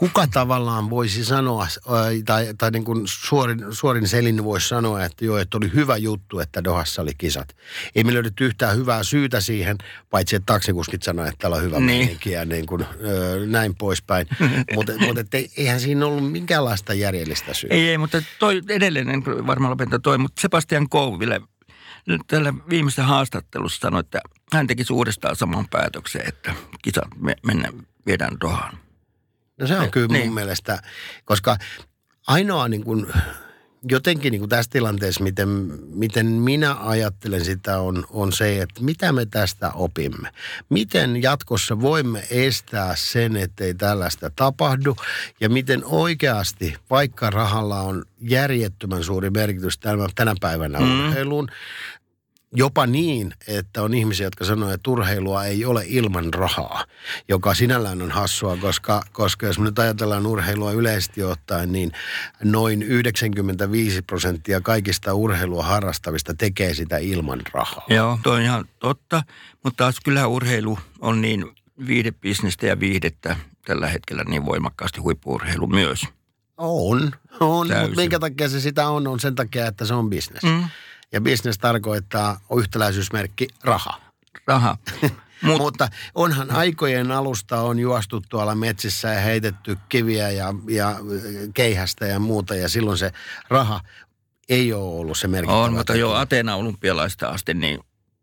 [0.00, 5.24] kuka tavallaan voisi sanoa, ää, tai, tai niin kuin suorin, suorin selin voisi sanoa, että
[5.24, 7.56] joo, että oli hyvä juttu, että Dohassa oli kisat.
[7.94, 9.76] Ei me löydetty yhtään hyvää syytä siihen,
[10.10, 11.86] paitsi että taksikuskit sanoi, että täällä on hyvä Niin.
[11.86, 14.26] meininki ja niin kuin, ö, näin poispäin.
[14.74, 15.16] Mutta mut,
[15.56, 17.74] eihän siinä ollut minkäänlaista järjellistä syytä.
[17.74, 21.40] Ei, ei, mutta toi edelleen, en varmaan lopeta toi, mutta Sebastian Kouville
[22.06, 24.20] nyt tällä viimeisessä haastattelussa sanoi, että
[24.52, 27.74] hän tekisi uudestaan saman päätöksen, että kisat me, mennään,
[28.06, 28.89] viedään Dohaan.
[29.60, 30.32] No se on Niin, kyllä mun niin.
[30.32, 30.82] mielestä,
[31.24, 31.56] koska
[32.26, 33.06] ainoa niin kuin,
[33.90, 35.48] jotenkin niin kuin tässä tilanteessa, miten,
[35.94, 40.28] miten minä ajattelen sitä, on, on se, että mitä me tästä opimme.
[40.68, 44.96] Miten jatkossa voimme estää sen, ettei tällaista tapahdu
[45.40, 51.08] ja miten oikeasti, vaikka rahalla on järjettömän suuri merkitys tänä, tänä päivänä mm.
[51.08, 51.48] urheiluun,
[52.52, 56.84] jopa niin, että on ihmisiä, jotka sanoo, että urheilua ei ole ilman rahaa,
[57.28, 61.92] joka sinällään on hassua, koska, koska jos me nyt ajatellaan urheilua yleisesti ottaen, niin
[62.44, 67.84] noin 95 prosenttia kaikista urheilua harrastavista tekee sitä ilman rahaa.
[67.88, 69.22] Joo, toi on ihan totta,
[69.64, 71.44] mutta taas kyllä urheilu on niin
[71.86, 73.36] viihdebisnestä ja viihdettä
[73.66, 76.02] tällä hetkellä niin voimakkaasti huippuurheilu myös.
[76.56, 77.10] On,
[77.40, 77.86] on Täysin.
[77.86, 80.42] mutta minkä takia se sitä on, on sen takia, että se on bisnes.
[80.42, 80.64] Mm.
[81.12, 84.00] Ja bisnes tarkoittaa yhtäläisyysmerkki raha.
[84.46, 84.76] Raha.
[85.42, 90.96] Mut, Mutta onhan aikojen alusta on juostu tuolla metsissä ja heitetty kiviä ja, ja
[91.54, 93.12] keihästä ja muuta ja silloin se
[93.48, 93.80] raha
[94.48, 95.58] ei ole ollut se merkittävä.
[95.58, 97.80] On, mutta jo Ateena olympialaista asti niin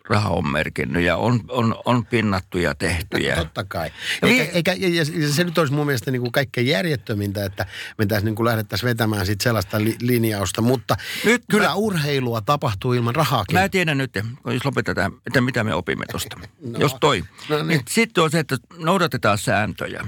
[0.09, 3.17] raha on merkinnyt ja on, on, on pinnattu ja tehty.
[3.17, 3.91] Ja, Totta kai.
[4.21, 7.45] Ja Eikä, vi- eikä, ja, ja se nyt olisi mun mielestä niin kuin kaikkein järjettömintä,
[7.45, 7.65] että
[7.97, 10.61] me tässä niin kuin lähdettäisiin vetämään sit sellaista li, linjausta.
[10.61, 13.59] Mutta Nyt kyllä mä- urheilua tapahtuu ilman rahaakin.
[13.59, 14.11] Mä tiedän nyt,
[14.45, 16.39] jos lopetetaan, että mitä me opimme tuosta.
[16.61, 17.23] No, jos toi.
[17.49, 17.67] no niin.
[17.67, 17.81] niin.
[17.89, 20.05] Sitten on se, että noudatetaan sääntöjä.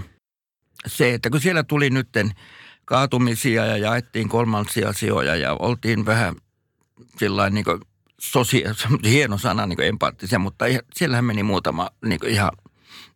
[0.88, 2.32] Se, että kun siellä tuli nytten
[2.86, 6.36] kaatumisia ja jaettiin kolmansia sijoja ja oltiin vähän
[7.18, 7.82] sillä niin kuin
[8.20, 8.74] sosia,
[9.10, 12.52] hieno sana, niin empaattisia, mutta siellähän meni muutama niin ihan,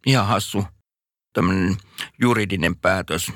[0.06, 0.66] ihan hassu
[1.34, 1.78] tämmöinen
[2.22, 3.32] juridinen päätös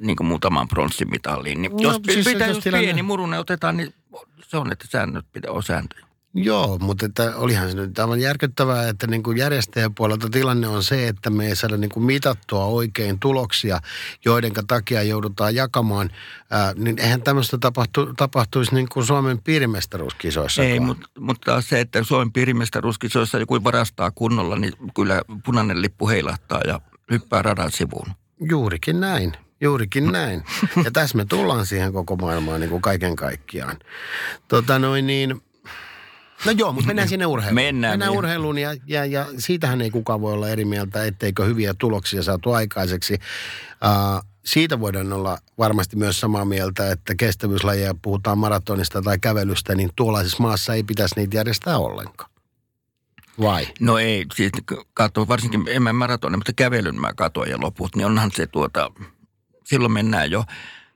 [0.00, 1.62] niin muutamaan pronssimitaliin.
[1.62, 3.94] Niin No, jos, siis pitää, jos jos tilanne- pieni murunen otetaan, niin
[4.42, 6.06] se on, että säännöt pitää olla sääntöjä.
[6.36, 10.82] Joo, mutta että olihan se nyt aivan järkyttävää, että niin kuin järjestäjän puolelta tilanne on
[10.82, 13.80] se, että me ei saada niin kuin mitattua oikein tuloksia,
[14.24, 16.10] joiden takia joudutaan jakamaan.
[16.50, 20.62] Ää, niin eihän tämmöistä tapahtu, tapahtuisi niin kuin Suomen piirimestaruuskisoissa.
[20.62, 26.08] Ei, mutta, mutta taas se, että Suomen piirimestaruuskisoissa joku varastaa kunnolla, niin kyllä punainen lippu
[26.08, 28.06] heilahtaa ja hyppää radan sivuun.
[28.40, 29.32] Juurikin näin.
[29.60, 30.44] Juurikin näin.
[30.84, 33.76] Ja tässä me tullaan siihen koko maailmaan niin kuin kaiken kaikkiaan.
[34.48, 35.42] Tota noin niin,
[36.46, 37.54] no joo, mutta mennään sinne urheiluun.
[37.54, 38.18] Mennään mennään vielä.
[38.18, 42.52] urheiluun ja, ja, ja siitähän ei kukaan voi olla eri mieltä, etteikö hyviä tuloksia saatu
[42.52, 43.14] aikaiseksi.
[43.14, 49.90] Uh, siitä voidaan olla varmasti myös samaa mieltä, että kestävyyslajeja puhutaan maratonista tai kävelystä, niin
[49.96, 52.30] tuollaisessa maassa ei pitäisi niitä järjestää ollenkaan.
[53.40, 53.66] Vai?
[53.80, 54.52] No ei, siis
[54.94, 58.90] katso, varsinkin en mä maratonin, mutta kävelyn mä katoin ja loput, niin onhan se tuota,
[59.64, 60.44] silloin mennään jo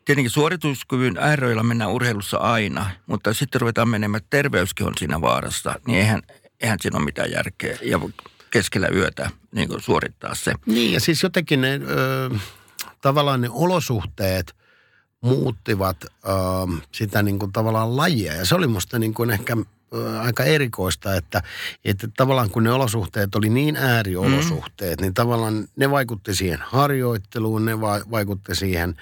[0.08, 5.74] tietenkin suorituskyvyn ääröillä mennään urheilussa aina, mutta sitten ruvetaan menemään, että terveyskin on siinä vaarassa,
[5.86, 6.22] niin eihän,
[6.60, 7.78] eihän siinä ole mitään järkeä.
[7.82, 8.00] Ja
[8.50, 10.54] keskellä yötä niin kuin suorittaa se.
[10.66, 12.30] Niin ja siis jotenkin ne, ö,
[13.00, 14.56] tavallaan ne olosuhteet
[15.20, 16.08] muuttivat ö,
[16.92, 18.34] sitä niin kuin tavallaan lajia.
[18.34, 19.56] Ja se oli musta niin kuin ehkä
[19.94, 21.42] ö, aika erikoista, että,
[21.84, 25.02] että tavallaan kun ne olosuhteet oli niin ääriolosuhteet, mm.
[25.02, 28.96] niin tavallaan ne vaikutti siihen harjoitteluun, ne va- vaikutti siihen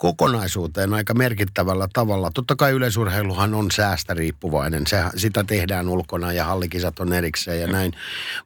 [0.00, 2.30] kokonaisuuteen aika merkittävällä tavalla.
[2.34, 4.86] Totta kai yleisurheiluhan on säästä riippuvainen.
[4.86, 7.92] Se, sitä tehdään ulkona ja hallikisat on erikseen ja näin.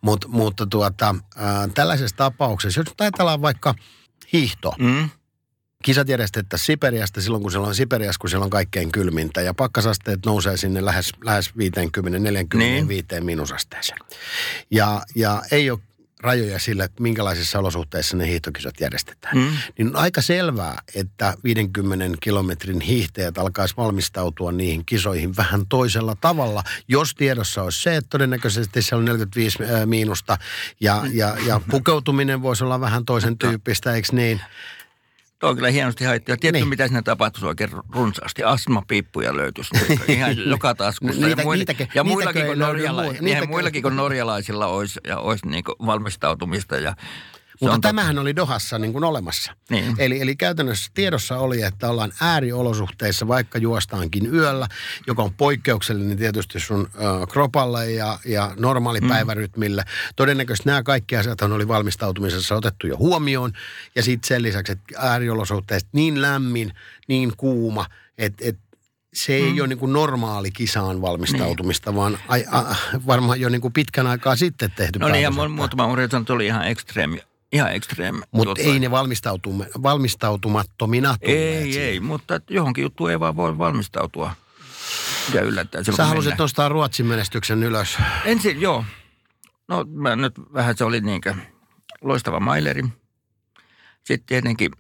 [0.01, 3.75] Mut, mutta tuota, ää, tällaisessa tapauksessa, jos ajatellaan vaikka
[4.33, 5.11] hiihto, Mm.
[5.85, 9.41] kisat järjestettäisiin Siperiasta silloin, kun siellä on Siperiassa, kun siellä on kaikkein kylmintä.
[9.41, 13.25] Ja pakkasasteet nousee sinne lähes, lähes 50, 45 niin.
[13.25, 13.99] miinusasteeseen.
[14.71, 15.79] Ja, ja ei ole
[16.25, 19.37] rajoja sillä, minkälaisissa olosuhteissa ne hiihtokisat järjestetään.
[19.37, 19.57] Mm.
[19.79, 26.63] Niin on aika selvää, että 50 kilometrin hiihtäjät alkaisi valmistautua niihin kisoihin vähän toisella tavalla,
[26.89, 30.39] jos tiedossa olisi se, että todennäköisesti siellä on 45 ää, miinusta
[30.81, 34.41] ja, ja, ja pukeutuminen voisi olla vähän toisen tyyppistä, eikö niin?
[35.45, 36.31] Tuo on kyllä hienosti haettu.
[36.31, 36.69] Ja tiedätkö, Niin.
[36.69, 38.43] mitä siinä tapahtuisi oikein runsaasti?
[38.45, 39.71] Astmapiippuja löytyisi
[40.09, 41.27] ihan joka taskussa.
[41.27, 45.47] Niitä- ja, muilla, niitäkö- ja muillakin, kuin norjala, niitäkö- muillakin kuin norjalaisilla olisi, ja olisi
[45.47, 46.77] niin valmistautumista.
[46.77, 46.95] Ja
[47.65, 47.89] Mutta totta.
[47.89, 49.53] tämähän oli Dohassa niin kuin olemassa.
[49.71, 49.95] Niin.
[49.99, 54.69] Eli, eli käytännössä tiedossa oli, että ollaan ääriolosuhteissa, vaikka juostaankin yöllä,
[55.07, 59.09] joka on poikkeuksellinen tietysti sun ö, kropalle ja, ja normaali mm.
[60.17, 63.53] Todennäköisesti nämä kaikki asiat oli valmistautumisessa otettu jo huomioon.
[63.95, 66.73] Ja sitten sen lisäksi, että ääriolosuhteista niin lämmin,
[67.09, 67.87] niin kuuma,
[68.19, 68.59] että et
[69.15, 69.59] se ei mm.
[69.59, 71.97] ole niin kuin normaali kisaan valmistautumista, niin.
[71.97, 72.75] vaan ai, a,
[73.07, 76.69] varmaan jo niin kuin pitkän aikaa sitten tehty No niin, ja muutama urheilu oli ihan
[76.69, 77.21] ekstreemi.
[77.55, 78.21] Ihan ekstreemi.
[78.31, 81.89] Mutta ei ne valmistautum- valmistautumattomina tulleet Ei, siihen.
[81.89, 84.33] ei, mutta johonkin juttuun ei vaan voi valmistautua.
[85.35, 85.83] Ja yllättää.
[85.83, 86.39] Sä halusit mennään.
[86.39, 87.99] nostaa Ruotsin menestyksen ylös.
[88.25, 88.85] Ensin, joo.
[89.69, 91.35] No mä nyt vähän se oli niinkö
[92.01, 92.83] loistava maileri.
[94.05, 94.71] Sitten tietenkin,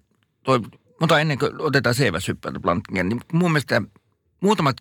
[0.43, 0.61] toi,
[1.01, 3.83] mutta ennen kuin otetaan seiväshyppäätä Blanttingen, niin mun mielestä
[4.41, 4.77] muutamat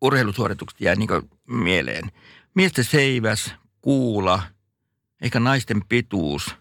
[0.00, 1.08] urheilusuoritukset jää niin
[1.48, 2.10] mieleen.
[2.54, 4.42] Miesten seiväs, kuula,
[5.20, 6.56] ehkä naisten pituus.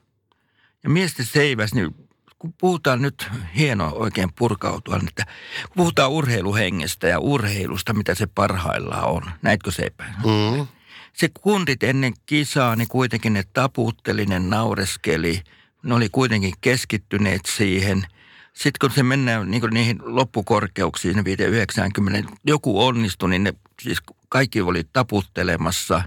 [0.83, 1.95] Ja miesten seiväs, niin
[2.39, 5.25] kun puhutaan nyt hienoa oikein purkautua, niin että
[5.67, 9.21] kun puhutaan urheiluhengestä ja urheilusta, mitä se parhaillaan on.
[9.41, 10.13] Näitkö seipää?
[10.25, 10.67] Mm.
[11.13, 15.41] se kundit ennen kisaa, niin kuitenkin ne taputteli, ne naureskeli.
[15.83, 18.07] Ne oli kuitenkin keskittyneet siihen.
[18.53, 23.97] Sitten kun se mennään niin niihin loppukorkeuksiin, ne 90, joku onnistui, niin ne siis
[24.29, 26.03] kaikki oli taputtelemassa.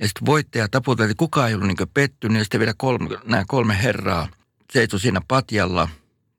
[0.00, 2.38] Ja sitten voittaja taputteli, kukaan ei ollut niin pettynyt.
[2.38, 4.28] Ja sitten vielä kolme, nämä kolme herraa
[4.72, 5.88] seisoi siinä patjalla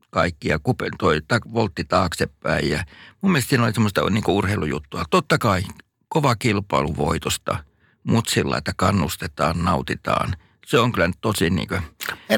[0.10, 2.70] kaikki ja kupe, toi ta, voltti taaksepäin.
[2.70, 2.84] Ja
[3.22, 5.04] mun mielestä siinä oli semmoista niin urheilujuttua.
[5.10, 5.62] Totta kai
[6.10, 7.58] kova kilpailu voitosta,
[8.04, 10.36] mutta sillä, että kannustetaan, nautitaan.
[10.66, 11.82] Se on kyllä tosi niin kuin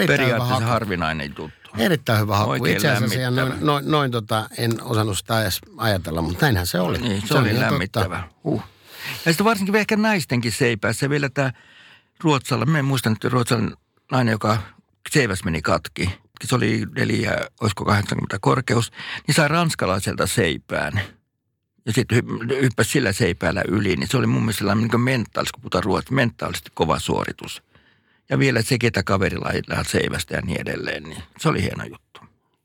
[0.07, 1.51] periaatteessa harvinainen juttu.
[1.77, 2.51] Erittäin hyvä haku.
[2.51, 6.67] Oikein Itse asiassa ja noin, noin, noin tota, en osannut sitä edes ajatella, mutta näinhän
[6.67, 6.97] se oli.
[6.97, 8.23] Niin, se, se oli lämmittävä.
[8.43, 8.63] Huh.
[9.25, 11.51] Ja sitten varsinkin ehkä naistenkin seipäässä vielä tämä
[12.23, 13.77] Ruotsalla, mä en muista nyt Ruotsan
[14.11, 14.57] nainen, joka
[15.11, 16.09] seiväs meni katki.
[16.43, 18.91] Se oli neljä, olisiko 80 korkeus,
[19.27, 21.01] niin sai ranskalaiselta seipään.
[21.85, 25.53] Ja sitten hy- hyppäsi sillä seipäällä yli, niin se oli mun mielestä sellainen niin mentaalisesti,
[25.53, 27.63] kun puhutaan ruotsi, mentaalisesti kova suoritus.
[28.29, 32.21] Ja vielä se, ketä kaverilla ei seivästä ja niin edelleen, niin se oli hieno juttu.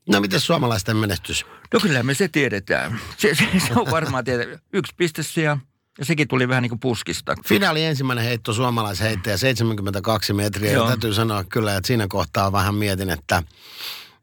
[0.09, 1.45] No miten suomalaisten menestys?
[1.73, 2.99] No kyllä me se tiedetään.
[3.17, 4.59] Se, se, se on varmaan tiedetään.
[4.73, 5.57] Yksi piste siellä,
[5.99, 7.35] ja sekin tuli vähän niin kuin puskista.
[7.45, 10.71] Finaali ensimmäinen heitto suomalaisheittäjä 72 metriä.
[10.71, 10.87] Ja Joo.
[10.87, 13.43] täytyy sanoa kyllä, että siinä kohtaa vähän mietin, että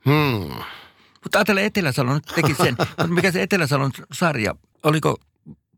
[0.04, 0.54] hmm,
[1.22, 2.76] Mutta ajatellen Etelä-Salo nyt teki sen.
[2.98, 5.18] Mutta mikä se Etelä-Salon sarja, oliko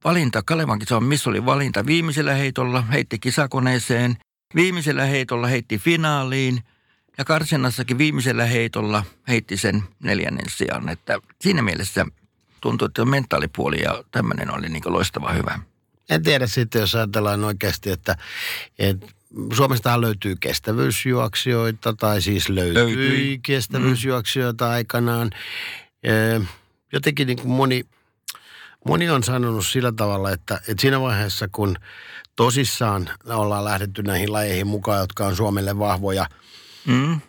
[0.04, 1.86] valinta, Kalevan kisa, missä oli valinta?
[1.86, 4.16] Viimeisellä heitolla heitti kisakoneeseen,
[4.54, 6.62] viimeisellä heitolla heitti finaaliin
[7.18, 10.88] ja karsinnassakin viimeisellä heitolla heitti sen neljännen sijaan.
[10.88, 12.06] Että siinä mielessä
[12.60, 15.58] tuntuu, että mentaalipuoli ja tämmöinen oli niin loistava hyvä.
[16.14, 18.16] En tiedä sitten, jos ajatellaan oikeasti, että,
[18.78, 19.06] että
[19.52, 23.40] Suomestahan löytyy kestävyysjuoksijoita, tai siis löytyi Löytyi.
[23.42, 25.30] kestävyysjuoksijoita aikanaan.
[26.02, 26.40] Ee,
[26.92, 27.84] Jotenkin niin kuin moni,
[28.86, 31.76] moni on sanonut sillä tavalla, että, että siinä vaiheessa, kun
[32.36, 36.26] tosissaan ollaan lähdetty näihin lajeihin mukaan, jotka on Suomelle vahvoja,
[36.86, 37.20] Mm.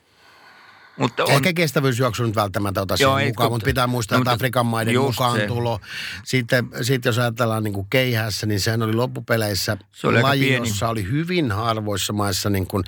[1.00, 4.32] Mutta on, Ehkä kestävyysjuoksu nyt välttämättä ota siihen mukaan, kun- mutta pitää muistaa, että mutta
[4.32, 5.48] Afrikan maiden mukaan se.
[5.48, 5.80] tulo.
[6.24, 10.90] Sitten, sitten jos ajatellaan niin kuin keihässä, niin sehän oli loppupeleissä Se oli laji, jossa
[10.90, 12.84] oli hyvin harvoissa maissa niin kuin,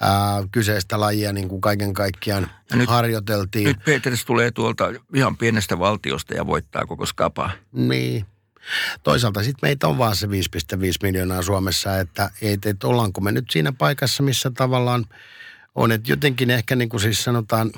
[0.00, 0.10] ää,
[0.52, 3.64] kyseistä lajia niin kuin kaiken kaikkiaan Ja nyt- harjoiteltiin.
[3.66, 7.50] nyt Peters tulee tuolta ihan pienestä valtiosta ja voittaa koko skapaa.
[7.72, 8.26] Niin.
[9.02, 10.32] Toisaalta sitten meitä on vaan se 5,5
[11.02, 15.04] miljoonaa Suomessa, että ei, että ollaanko me nyt siinä paikassa, missä tavallaan
[15.74, 17.70] on, että jotenkin ehkä niin kuin siis sanotaan,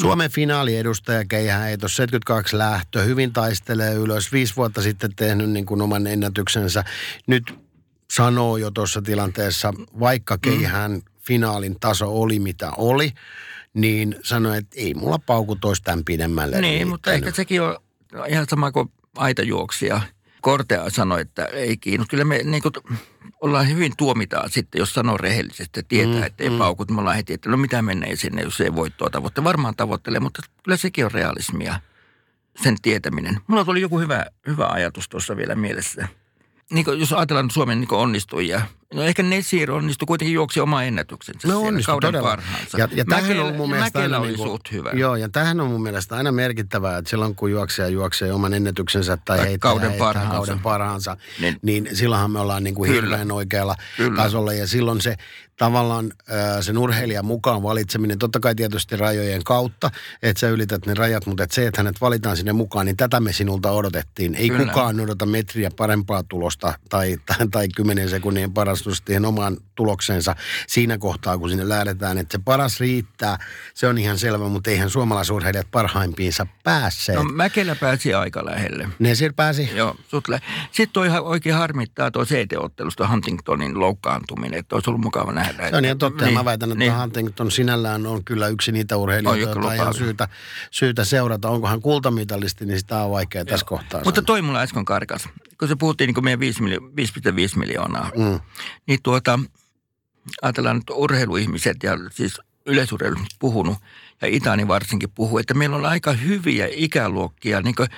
[0.00, 6.06] Suomen finaaliedustaja Keihäheito, 72 lähtö, hyvin taistelee ylös, viisi vuotta sitten tehnyt niin kuin oman
[6.06, 6.84] ennätyksensä.
[7.26, 7.54] Nyt
[8.10, 13.12] sanoo jo tuossa tilanteessa, vaikka Keihään finaalin taso oli mitä oli,
[13.74, 17.28] niin sanoi, että ei mulla paukut olisi tämän pidemmälle Niin, mutta riittänyt.
[17.28, 17.76] ehkä sekin on
[18.28, 20.00] ihan sama kuin aitajuoksija.
[20.44, 22.10] Kortea sanoi, että ei kiinnosta.
[22.10, 22.72] Kyllä me niin kuin,
[23.40, 26.58] ollaan hyvin tuomitaan sitten, jos sanoo rehellisesti, että tietää, Mm, että ei mm.
[26.58, 26.90] paukut.
[26.90, 29.44] Me ollaan heti, että no mitä menee sinne, jos ei voittoa tavoittele.
[29.44, 31.80] Varmaan tavoittelee, mutta kyllä sekin on realismia,
[32.62, 33.40] sen tietäminen.
[33.46, 36.08] Mulla tuli joku hyvä, hyvä ajatus tuossa vielä mielessä.
[36.72, 38.60] Niin kuin, jos ajatellaan Suomen niin onnistujia,
[38.94, 42.28] no ehkä Nesir onnistui kuitenkin juoksi oma ennätyksensä No siellä, onnistui kauden todella.
[42.28, 42.78] parhaansa.
[42.78, 44.90] Ja, ja tämähän Mäkelä, on mun mielestä aina oli niinku- suht hyvä.
[44.94, 49.16] Joo, ja tämähän on mun mielestä aina merkittävää, että silloin kun juoksija juoksee oman ennätyksensä
[49.16, 50.34] tai, Tai heittää, kauden heittää parhaansa.
[50.36, 53.02] kauden parhaansa, Niin- niin, niin silloinhan me ollaan niin kuin Kyllä.
[53.02, 54.16] hirveän oikealla Kyllä.
[54.22, 54.52] tasolla.
[54.52, 55.16] Ja silloin se
[55.58, 59.90] tavallaan äh, sen urheilijan mukaan valitseminen, totta kai tietysti rajojen kautta,
[60.22, 63.20] että sä ylität ne rajat, mutta että se, että hänet valitaan sinne mukaan, niin tätä
[63.20, 64.34] me sinulta odotettiin.
[64.34, 64.64] Ei Kyllä.
[64.66, 68.52] kukaan odota metriä parempaa tulosta tai, tai, tai 10 sekunnin
[68.84, 72.18] parastusta siihen omaan tulokseensa siinä kohtaa, kun sinne lähdetään.
[72.18, 73.38] Että se paras riittää,
[73.74, 77.18] se on ihan selvä, mutta eihän suomalaisurheilijat parhaimpiinsa päässeet.
[77.18, 78.88] No Mäkelä pääsi aika lähelle.
[78.98, 79.70] ne siellä pääsi.
[79.74, 80.40] Joo, sut lä-
[80.72, 85.70] Sitten toi ihan oikein harmittaa tuo CT-ottelusta Huntingtonin loukkaantuminen, että olisi ollut mukava nähdä.
[85.70, 86.24] Se on ihan totta.
[86.24, 86.96] Niin, mä väitän, että niin.
[87.00, 90.28] Huntington sinällään on kyllä yksi niitä urheilijoita, jo joita on ihan syytä,
[90.70, 91.48] syytä seurata.
[91.48, 94.26] Onko hän kultamitalisti, niin sitä on vaikea tässä kohtaa Mutta sanoa.
[94.26, 95.28] toi mulla äsken karkas,
[95.64, 98.40] kun se puhuttiin niin kuin meidän 5 miljo- 5,5 miljoonaa, Mm.
[98.86, 99.38] niin tuota,
[100.42, 103.78] ajatellaan nyt urheiluihmiset ja siis yleisurheilu puhunut,
[104.22, 107.88] ja Itani varsinkin puhuu, että meillä on aika hyviä ikäluokkia, niin kuin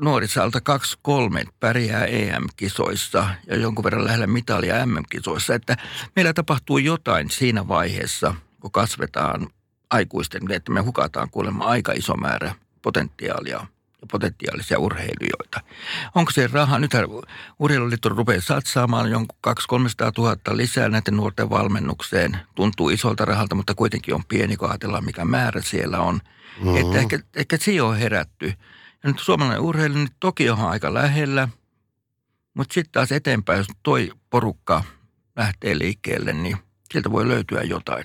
[0.00, 5.76] nuorissa alta 2-3 pärjää EM-kisoissa ja jonkun verran lähellä mitalia MM-kisoissa, että
[6.16, 9.48] meillä tapahtuu jotain siinä vaiheessa, kun kasvetaan
[9.90, 13.66] aikuisten, että me hukataan kuulemma aika iso määrä potentiaalia
[14.12, 15.60] potentiaalisia urheilijoita.
[16.14, 16.90] Onko se raha, nyt
[17.58, 22.38] urheiluliitto rupeaa satsaamaan jonkun 200 000 lisää näiden nuorten valmennukseen.
[22.54, 26.14] Tuntuu isolta rahalta, mutta kuitenkin on pieni, kun ajatellaan mikä määrä siellä on.
[26.14, 26.76] Mm-hmm.
[26.76, 28.46] Että ehkä, ehkä siihen on herätty.
[29.02, 31.48] Ja nyt suomalainen urheilu nyt toki on aika lähellä,
[32.54, 34.84] mutta sitten taas eteenpäin, jos toi porukka
[35.36, 36.56] lähtee liikkeelle, niin
[36.92, 38.04] sieltä voi löytyä jotain.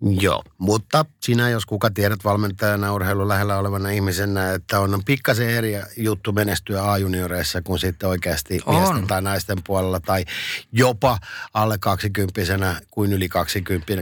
[0.00, 5.72] Joo, mutta sinä jos kuka tiedät valmentajana urheilun lähellä olevana ihmisenä, että on pikkasen eri
[5.96, 8.74] juttu menestyä A-junioreissa kuin sitten oikeasti On.
[8.74, 10.24] miesten tai naisten puolella tai
[10.72, 11.18] jopa
[11.54, 13.92] alle 20 kuin yli 20,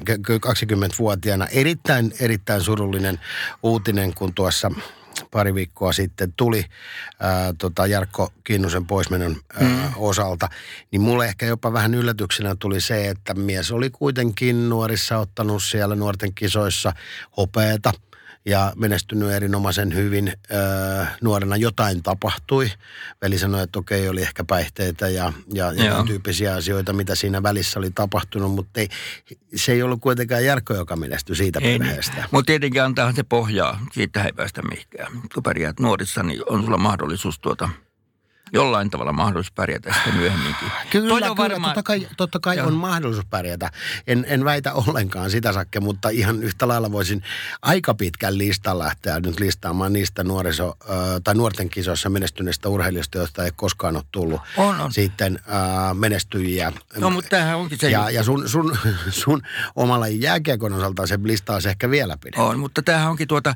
[0.46, 1.46] 20-vuotiaana.
[1.46, 3.20] Erittäin, erittäin surullinen
[3.62, 4.70] uutinen, kun tuossa
[5.30, 6.64] pari viikkoa sitten tuli
[7.20, 9.92] ää, tota Jarkko Kinnusen poismenon ää, mm.
[9.96, 10.48] osalta,
[10.90, 15.96] niin mulle ehkä jopa vähän yllätyksenä tuli se, että mies oli kuitenkin nuorissa ottanut siellä
[15.96, 16.92] nuorten kisoissa
[17.36, 17.92] hopeeta
[18.46, 20.32] ja menestynyt erinomaisen hyvin.
[20.52, 22.70] Öö, nuorena jotain tapahtui.
[23.22, 27.78] Veli sanoi, että okei, oli ehkä päihteitä ja, ja, ja tyyppisiä asioita, mitä siinä välissä
[27.78, 28.88] oli tapahtunut, mutta ei,
[29.54, 32.24] se ei ollut kuitenkaan Jarkko, joka menestyi siitä Ei, perheestä.
[32.30, 35.12] Mutta tietenkin antaa se pohjaa, siitä ei päästä mihinkään.
[35.34, 37.68] Kun pärjäät nuorissa, niin on sulla mahdollisuus tuota,
[38.54, 40.68] jollain tavalla mahdollisuus pärjätä sitten myöhemminkin.
[40.90, 42.66] Kyllä, Toi kyllä on varmaan- totta kai, totta kai Joo.
[42.66, 43.70] on mahdollisuus pärjätä.
[44.06, 47.22] En, en väitä ollenkaan sitä sakke, mutta ihan yhtä lailla voisin
[47.62, 50.76] aika pitkän listan lähteä nyt listaamaan niistä nuoriso,
[51.24, 54.92] tai nuorten kisoissa menestyneistä urheilijoista, joista ei koskaan ole tullut On, on.
[54.92, 55.38] sitten
[55.90, 56.72] ö, menestyjiä.
[56.96, 58.14] No, mutta tämähän onkin se ja, juttu.
[58.14, 58.78] ja sun, sun,
[59.24, 59.42] sun
[59.76, 62.40] omalla jääkiekon osalta se lista olisi ehkä vielä pidempi.
[62.48, 63.54] On, mutta tämähän onkin, tuota,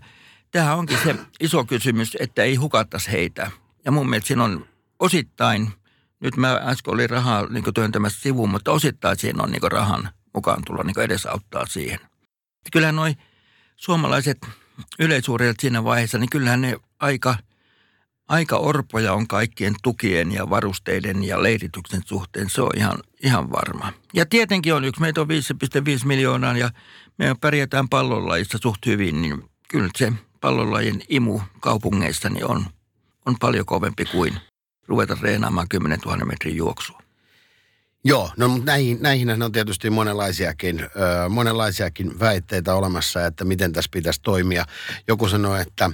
[0.50, 3.50] tämähän onkin se iso kysymys, että ei hukattaisi heitä.
[3.84, 4.66] Ja mun mielestä siinä on
[4.98, 5.72] osittain,
[6.20, 10.62] nyt mä äsken olin rahaa niin työntämässä sivuun, mutta osittain siinä on niin rahan mukaan
[10.66, 12.00] tulla niin edesauttaa siihen.
[12.72, 13.14] Kyllähän noi
[13.76, 14.38] suomalaiset
[14.98, 17.36] yleisurheilijat siinä vaiheessa, niin kyllähän ne aika,
[18.28, 22.50] aika orpoja on kaikkien tukien ja varusteiden ja leirityksen suhteen.
[22.50, 23.92] Se on ihan, ihan varma.
[24.14, 26.70] Ja tietenkin on yksi, meitä on 5,5 miljoonaa ja
[27.18, 32.66] me pärjätään pallonlajissa suht hyvin, niin kyllä se pallonlajin imu kaupungeissa niin on,
[33.26, 34.40] on paljon kovempi kuin
[34.88, 37.02] ruveta reenaamaan 10 000 metrin juoksua.
[38.04, 43.90] Joo, no mutta näihin, näihin on tietysti monenlaisiakin, ö, monenlaisiakin väitteitä olemassa, että miten tässä
[43.92, 44.64] pitäisi toimia.
[45.08, 45.90] Joku sanoo, että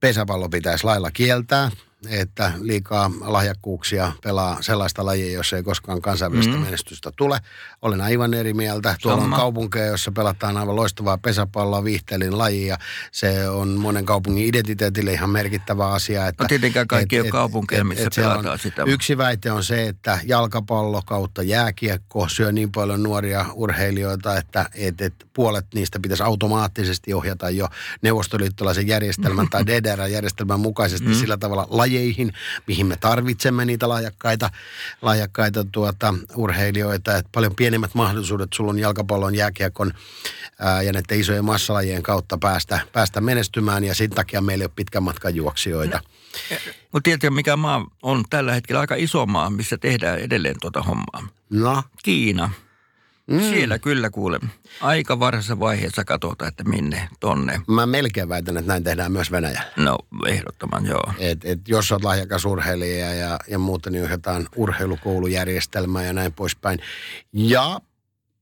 [0.00, 1.70] pesäpallo pitäisi lailla kieltää,
[2.08, 6.60] että liikaa lahjakkuuksia pelaa sellaista lajia, jossa ei koskaan kansainvälistä mm.
[6.60, 7.38] menestystä tule.
[7.82, 8.96] Olen aivan eri mieltä.
[9.02, 9.36] Tuolla Sama.
[9.36, 12.78] on kaupunkeja, jossa pelataan aivan loistavaa pesäpalloa, viihteelin laji ja
[13.12, 16.28] se on monen kaupungin identiteetille ihan merkittävä asia.
[16.28, 18.82] Että, no tietenkään kaikki et, ole kaupunkeja, missä et, et pelataan on, sitä.
[18.86, 25.00] Yksi väite on se, että jalkapallo kautta jääkiekko syö niin paljon nuoria urheilijoita, että et,
[25.00, 27.68] et puolet niistä pitäisi automaattisesti ohjata jo
[28.02, 31.14] neuvostoliittolaisen järjestelmän tai DDR-järjestelmän mukaisesti mm.
[31.14, 32.32] sillä tavalla laji lajeihin,
[32.66, 34.50] mihin me tarvitsemme niitä lahjakkaita,
[35.02, 37.16] lahjakkaita tuota, urheilijoita.
[37.16, 39.92] Et paljon pienemmät mahdollisuudet sulla on jalkapallon, jääkiekon
[40.58, 44.72] ää, ja näiden isojen massalajien kautta päästä, päästä menestymään ja sen takia meillä ei ole
[44.76, 45.96] pitkän matkan juoksijoita.
[46.50, 46.56] No.
[46.92, 51.28] Mutta tiedätkö, mikä maa on tällä hetkellä aika iso maa, missä tehdään edelleen tuota hommaa?
[51.50, 51.82] No?
[52.02, 52.50] Kiina.
[53.26, 53.40] Mm.
[53.40, 54.40] Siellä kyllä kuule.
[54.80, 57.60] Aika varhaisessa vaiheessa katsotaan, että minne, tonne.
[57.66, 59.72] Mä melkein väitän, että näin tehdään myös Venäjällä.
[59.76, 61.12] No, ehdottoman joo.
[61.18, 66.80] Et, et jos olet lahjakas urheilija ja, ja muuta, niin ohjataan urheilukoulujärjestelmää ja näin poispäin.
[67.32, 67.80] Ja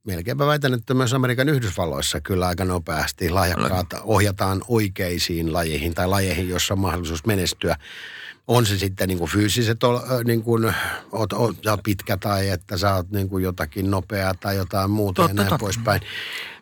[0.05, 6.49] melkeinpä väitän, että myös Amerikan Yhdysvalloissa kyllä aika nopeasti lahjakkaat ohjataan oikeisiin lajeihin tai lajeihin,
[6.49, 7.77] jossa on mahdollisuus menestyä
[8.49, 9.79] on se sitten niin kuin fyysiset,
[10.25, 10.75] niin kuin,
[11.13, 14.91] oot, oot, sä oot pitkä tai että sä oot niin kuin jotakin nopeaa tai jotain
[14.91, 15.59] muuta totta, ja näin totta.
[15.59, 16.01] poispäin.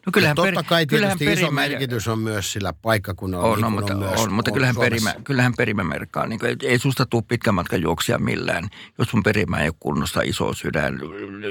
[0.06, 3.46] No kyllähän ja totta kai tietysti perimä, iso merkitys on myös sillä paikkakunnalla.
[3.46, 6.26] On, niin no, mutta, on, myös, on, mutta kyllähän, perimä, kyllähän perimä merkkaa.
[6.26, 10.20] Niin kuin, ei susta tule pitkän matkan juoksia millään, jos sun perimä ei ole kunnossa
[10.20, 11.00] iso sydän,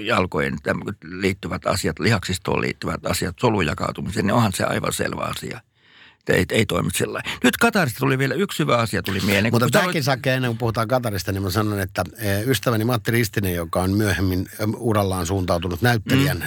[0.04, 0.58] jalkojen
[1.04, 5.62] liittyvät asiat, lihaksistoon liittyvät asiat, solujakautumiseen, niin onhan se aivan selvä asia
[6.34, 9.54] ei, ei toimi sillä Nyt Katarista tuli vielä yksi hyvä asia tuli mieleen.
[9.54, 10.04] Mutta tämäkin oli...
[10.04, 13.92] sakee ennen kuin puhutaan Katarista, niin mä sanon, että eh, ystäväni Matti Ristinen, joka on
[13.92, 16.38] myöhemmin eh, urallaan suuntautunut näyttelijän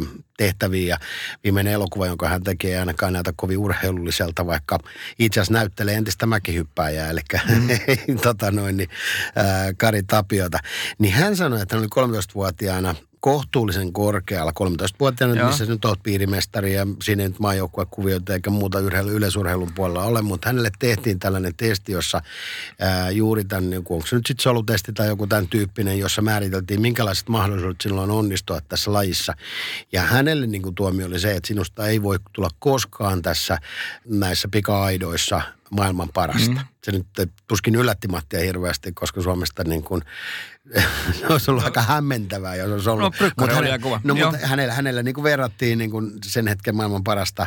[0.00, 0.22] mm.
[0.40, 0.98] Tehtäviin ja
[1.44, 4.78] viimeinen elokuva, jonka hän tekee, ei ainakaan näytä kovin urheilulliselta, vaikka
[5.18, 7.20] itse asiassa näyttelee entistä mäkihyppääjää, eli
[8.08, 8.18] mm.
[8.18, 8.88] tota noin, niin,
[9.36, 10.58] ää, Kari Tapiota.
[10.98, 15.48] Niin hän sanoi, että hän oli 13-vuotiaana– kohtuullisen korkealla 13-vuotiaana, Joo.
[15.48, 20.48] missä nyt olet piirimestari ja siinä nyt maajoukkuekuvioita eikä muuta yrheily, yleisurheilun puolella ole, mutta
[20.48, 22.22] hänelle tehtiin tällainen testi, jossa
[22.78, 26.80] ää, juuri tämän, niin onko se nyt sitten solutesti tai joku tämän tyyppinen, jossa määriteltiin
[26.80, 29.34] minkälaiset mahdollisuudet sinulla on onnistua tässä lajissa.
[29.92, 33.58] Ja hänelle niin kuin tuomio oli se, että sinusta ei voi tulla koskaan tässä
[34.04, 36.50] näissä pika-aidoissa maailman parasta.
[36.50, 36.66] Mm.
[36.84, 37.06] Se nyt
[37.48, 40.02] tuskin yllätti Mattia hirveästi, koska Suomesta niin kuin,
[41.20, 43.14] se olisi ollut aika hämmentävää, jos olisi ollut.
[43.20, 47.04] No, mutta hänellä, no, mutta hänellä, hänellä niin kuin verrattiin niin kuin sen hetken maailman
[47.04, 47.42] parasta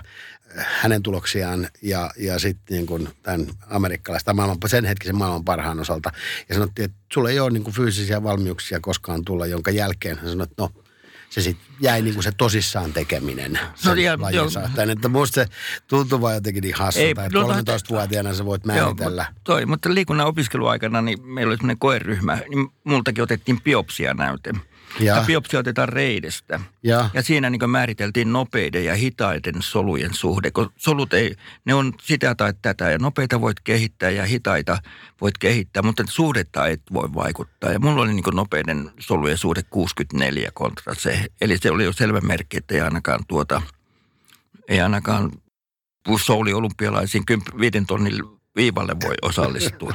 [0.57, 5.79] äh, hänen tuloksiaan ja, ja sitten niin kuin tämän amerikkalaista maailman, sen hetkisen maailman parhaan
[5.79, 6.11] osalta.
[6.49, 10.29] Ja sanottiin, että sulla ei ole niin kuin fyysisiä valmiuksia koskaan tulla, jonka jälkeen hän
[10.29, 10.82] sanoi, että no
[11.33, 14.17] se sitten jäi niin kuin se tosissaan tekeminen no, ja,
[14.91, 15.47] Että musta se
[15.87, 19.25] tuntuu vaan jotenkin niin hassulta, että no, 13-vuotiaana sä voit määritellä.
[19.29, 24.53] Joo, toi, mutta liikunnan opiskeluaikana niin meillä oli semmoinen koeryhmä, niin multakin otettiin biopsia näyte.
[24.99, 26.59] Ja, ja biopsia otetaan reidestä.
[26.83, 30.51] Ja, ja siinä niin määriteltiin nopeiden ja hitaiden solujen suhde.
[30.51, 34.77] Kun solut ei, ne on sitä tai tätä ja nopeita voit kehittää ja hitaita
[35.21, 37.71] voit kehittää, mutta suhdetta et voi vaikuttaa.
[37.71, 41.25] Ja mulla oli niin nopeiden solujen suhde 64 kontra se.
[41.41, 43.61] Eli se oli jo selvä merkki, että ei ainakaan tuota,
[44.67, 45.31] ei ainakaan
[46.23, 47.23] souli olympialaisiin
[47.59, 48.23] 5 tonnin
[48.55, 49.93] viivalle voi osallistua.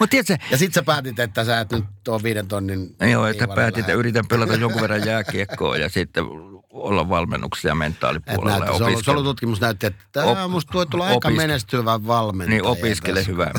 [0.00, 2.96] Mut tiedätkö, ja sitten sä päätit, että sä et nyt tuon viiden tonnin...
[3.10, 6.24] Joo, että päätin, että yritän pelata jonkun verran jääkiekkoa ja sitten
[6.70, 8.58] olla valmennuksia mentaalipuolella.
[8.58, 9.02] Näyttö, opiskele...
[9.02, 10.50] Solututkimus näytti, että tämä Op...
[10.50, 12.62] musta voi tulla aika menestyvä valmentaja.
[12.62, 13.32] Niin, opiskele tässä.
[13.32, 13.52] hyvää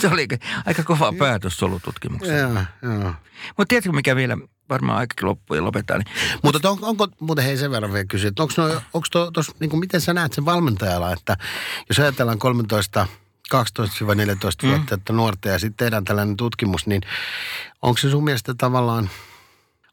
[0.00, 0.28] Se oli
[0.66, 2.36] aika kova päätös solututkimuksessa.
[2.36, 3.14] Joo, joo.
[3.56, 4.36] Mutta tiedätkö, mikä vielä
[4.68, 6.00] varmaan aikakin loppuu ja lopetaan.
[6.00, 6.16] Niin.
[6.42, 9.50] Mutta on, onko, muuten hei sen verran vielä kysyä, että onko, no, onko to, tos,
[9.60, 11.36] niin kuin miten sä näet sen valmentajalla, että
[11.88, 13.06] jos ajatellaan 13
[13.54, 13.58] 12-14
[14.62, 14.68] mm.
[14.68, 17.02] vuotta, että nuorta ja sitten tehdään tällainen tutkimus, niin
[17.82, 19.10] onko se sun mielestä tavallaan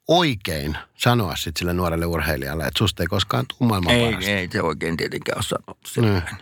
[0.07, 4.31] oikein sanoa sitten sille nuorelle urheilijalle, että susta ei koskaan tule maailman ei, parasta?
[4.31, 6.37] Ei, se oikein tietenkään ole sanonut mm.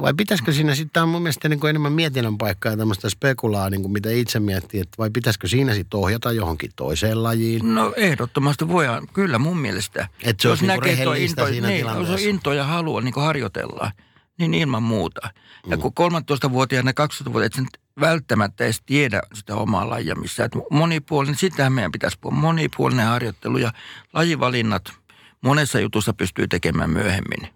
[0.00, 3.70] Vai pitäisikö siinä sitten, on mun mielestä niin kuin enemmän mietinnän paikkaa ja tämmöistä spekulaa,
[3.70, 7.74] niin kuin mitä itse miettii, että vai pitäisikö siinä sitten ohjata johonkin toiseen lajiin?
[7.74, 10.08] No ehdottomasti voidaan, kyllä mun mielestä.
[10.22, 12.12] Että se olisi niin rehellistä into, siinä niin, tilanteessa.
[12.12, 13.92] Jos on into ja halua niin harjoitella,
[14.38, 15.30] niin ilman muuta.
[15.66, 20.44] Ja kun 13-vuotiaana, 12-vuotiaana et välttämättä edes tiedä sitä omaa lajia missä.
[20.44, 22.38] Et monipuolinen, sitähän meidän pitäisi puhua.
[22.38, 23.72] Monipuolinen harjoittelu ja
[24.12, 24.92] lajivalinnat
[25.40, 27.48] monessa jutussa pystyy tekemään myöhemmin.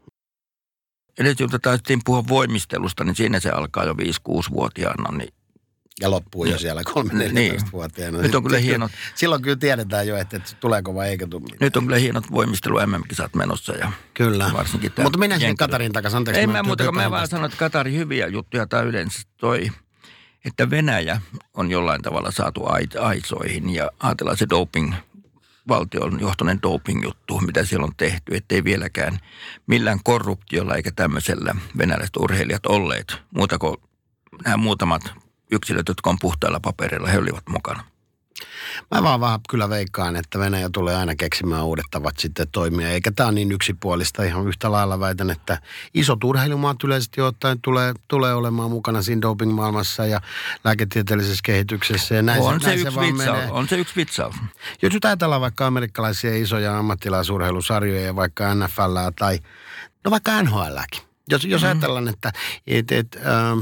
[1.18, 5.18] Eli jos taidettiin puhua voimistelusta, niin siinä se alkaa jo 5-6-vuotiaana.
[5.18, 5.34] Niin
[6.00, 8.18] Ja loppuu jo siellä 3-14-vuotiaana.
[8.18, 8.92] Nyt on kyllä hienot.
[9.14, 11.58] Silloin kyllä tiedetään jo, että, että tuleeko vai eikö tule mitään.
[11.60, 14.50] Nyt on kyllä hienot voimistelu MM-kisat menossa ja Kyllä.
[14.52, 15.54] varsinkin Mutta mennään sinne.
[15.58, 16.16] Katarin takaisin.
[16.16, 19.70] Anteeksi, Ei mä muuta, mä vaan sanon, että Katari hyviä juttuja tai yleensä toi,
[20.44, 21.20] että Venäjä
[21.54, 22.62] on jollain tavalla saatu
[23.00, 24.94] aisoihin ja ajatellaan se doping,
[25.68, 29.18] valtion johtoinen doping-juttu, mitä siellä on tehty, ettei vieläkään
[29.66, 33.76] millään korruptiolla eikä tämmöisellä venäläiset urheilijat olleet, muuta kuin
[34.44, 35.02] nämä muutamat
[35.52, 37.84] yksilöt, jotka on puhtailla paperilla, he olivat mukana.
[38.90, 42.90] Mä vaan vaan kyllä veikkaan, että Venäjä tulee aina keksimään uudet tavat sitten toimia.
[42.90, 44.22] Eikä tämä niin yksipuolista.
[44.22, 45.58] Ihan yhtä lailla väitän, että
[45.94, 50.20] isot urheilumaat yleisesti ottaen tulee, tulee olemaan mukana siinä doping-maailmassa ja
[50.64, 52.14] lääketieteellisessä kehityksessä.
[52.14, 53.50] Ja näin on, se, se näin yksi se vaan vitsaus, menee.
[53.50, 54.34] on se yksi vitsaus.
[54.82, 59.38] Jos nyt ajatellaan vaikka amerikkalaisia isoja ammattilaisurheilusarjoja, vaikka NFL tai
[60.04, 61.02] no vaikka NHLkin.
[61.28, 61.72] Jos, jos mm-hmm.
[61.72, 62.32] ajatellaan, että
[62.66, 63.58] et, et, ähm,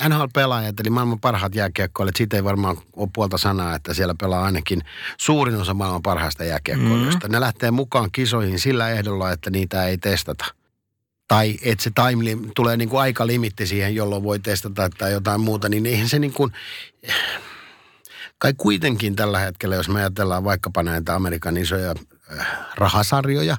[0.00, 4.82] NHL-pelaajat, eli maailman parhaat jääkiekkoilijat, siitä ei varmaan ole puolta sanaa, että siellä pelaa ainakin
[5.18, 7.26] suurin osa maailman parhaista jääkiekkoilijoista.
[7.26, 7.32] Mm-hmm.
[7.32, 10.44] Ne lähtee mukaan kisoihin sillä ehdolla, että niitä ei testata.
[11.28, 15.40] Tai että se time lim- tulee niin kuin aikalimitti siihen, jolloin voi testata tai jotain
[15.40, 16.52] muuta, niin eihän se niin kuin,
[18.38, 21.94] kai kuitenkin tällä hetkellä, jos me ajatellaan vaikkapa näitä Amerikan isoja
[22.38, 23.56] äh, rahasarjoja,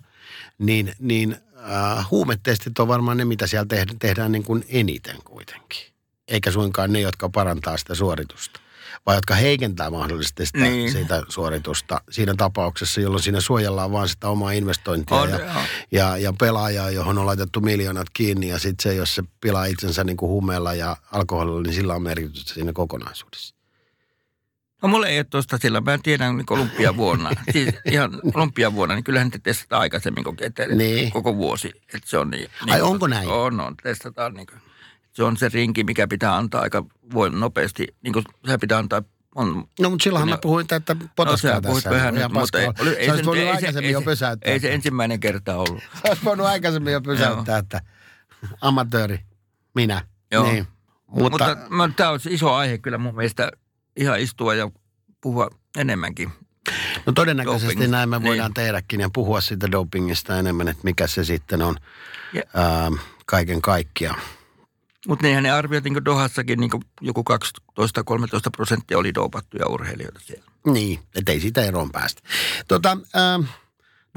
[0.57, 1.37] niin, niin
[1.71, 5.92] äh, huumetestit on varmaan ne, mitä siellä tehdään, tehdään niin kuin eniten kuitenkin.
[6.27, 8.59] Eikä suinkaan ne, jotka parantaa sitä suoritusta,
[9.05, 10.91] vai jotka heikentää mahdollisesti sitä, Niin.
[10.91, 15.39] sitä suoritusta siinä tapauksessa, jolloin siinä suojellaan vaan sitä omaa investointia On, ja,
[15.91, 20.03] ja, ja pelaajaa, johon on laitettu miljoonat kiinni ja sitten se, jos se pilaa itsensä
[20.03, 23.55] niin kuin huumeella ja alkoholilla, niin sillä on merkitystä siinä kokonaisuudessa.
[24.81, 29.31] No mulle ei ole tuosta sillä, mä tiedän niin olympiavuonna, siis ihan olympiavuonna, niin kyllähän
[29.31, 30.37] te testataan aikaisemmin koko,
[30.75, 31.11] Niin.
[31.11, 31.71] koko vuosi.
[31.93, 33.29] Että se on niin, Ai niin onko näin?
[33.29, 34.61] On, on, testataan niin kuin,
[35.13, 39.01] se on se rinki, mikä pitää antaa aika voi nopeasti, niin kuin se pitää antaa,
[39.35, 41.89] on, No mutta silloinhan mä puhuin, että potaskaa no, tässä.
[41.89, 44.05] vähän nyt, mutta ei, oli- ei, se, olisit voinut ei, se, aikaisemmin ei, jo se,
[44.05, 44.51] pysäyttää.
[44.53, 45.79] ei se ensimmäinen kerta ollut.
[45.93, 47.81] Sä olisit voinut aikaisemmin jo pysäyttää, että
[48.61, 49.19] amatööri,
[49.75, 50.01] minä.
[50.31, 50.51] Joo.
[50.51, 50.67] Niin.
[51.07, 51.29] Mutta,
[51.69, 53.51] Mutta, tämä on iso aihe kyllä mun mielestä
[53.97, 54.71] ihan istua ja
[55.21, 56.29] puhua enemmänkin.
[57.05, 57.91] no todennäköisesti doping.
[57.91, 58.27] näin me Niin.
[58.27, 61.75] voidaan tehdäkin ja puhua siitä dopingista enemmän, että mikä se sitten on
[62.33, 62.91] Ja- ää,
[63.25, 64.19] kaiken kaikkiaan.
[65.07, 67.23] Mutta niinhän ne arvioit niin Dohassakin, niin joku
[67.81, 67.83] 12-13
[68.57, 70.43] prosenttia oli doopattuja urheilijoita siellä.
[70.65, 72.21] Niin, ettei siitä eroon päästä.
[72.67, 73.39] Tota, ää,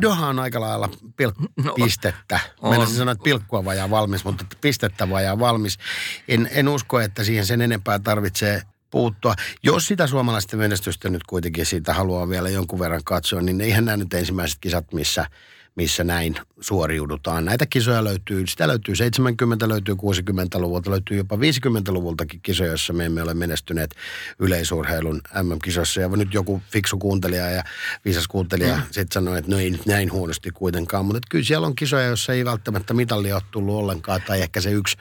[0.02, 0.88] Doha on aika lailla
[1.22, 2.40] pil- No, pistettä.
[2.60, 2.70] on.
[2.70, 5.78] Meinasin sanoa, että pilkkua vajaa valmis, mutta että pistettä vajaa valmis.
[6.28, 9.34] En, en usko, että siihen sen enempää tarvitsee puuttua.
[9.62, 13.96] Jos sitä suomalaisten menestystä nyt kuitenkin siitä haluaa vielä jonkun verran katsoa, niin eihän nämä
[13.96, 15.26] nyt ensimmäiset kisat, missä,
[15.76, 17.44] missä näin suoriudutaan.
[17.44, 23.22] Näitä kisoja löytyy, sitä löytyy 70, löytyy 60-luvulta, löytyy jopa 50-luvultakin kisoja, joissa me emme
[23.22, 23.94] ole menestyneet
[24.38, 26.00] yleisurheilun MM-kisossa.
[26.00, 27.64] Ja nyt joku fiksu kuuntelija ja
[28.04, 28.82] viisas kuuntelija mm.
[28.82, 31.04] sitten sanoi, että no ei nyt näin huonosti kuitenkaan.
[31.04, 34.70] Mutta kyllä siellä on kisoja, joissa ei välttämättä mitallia ole tullut ollenkaan, tai ehkä se
[34.70, 34.96] yksi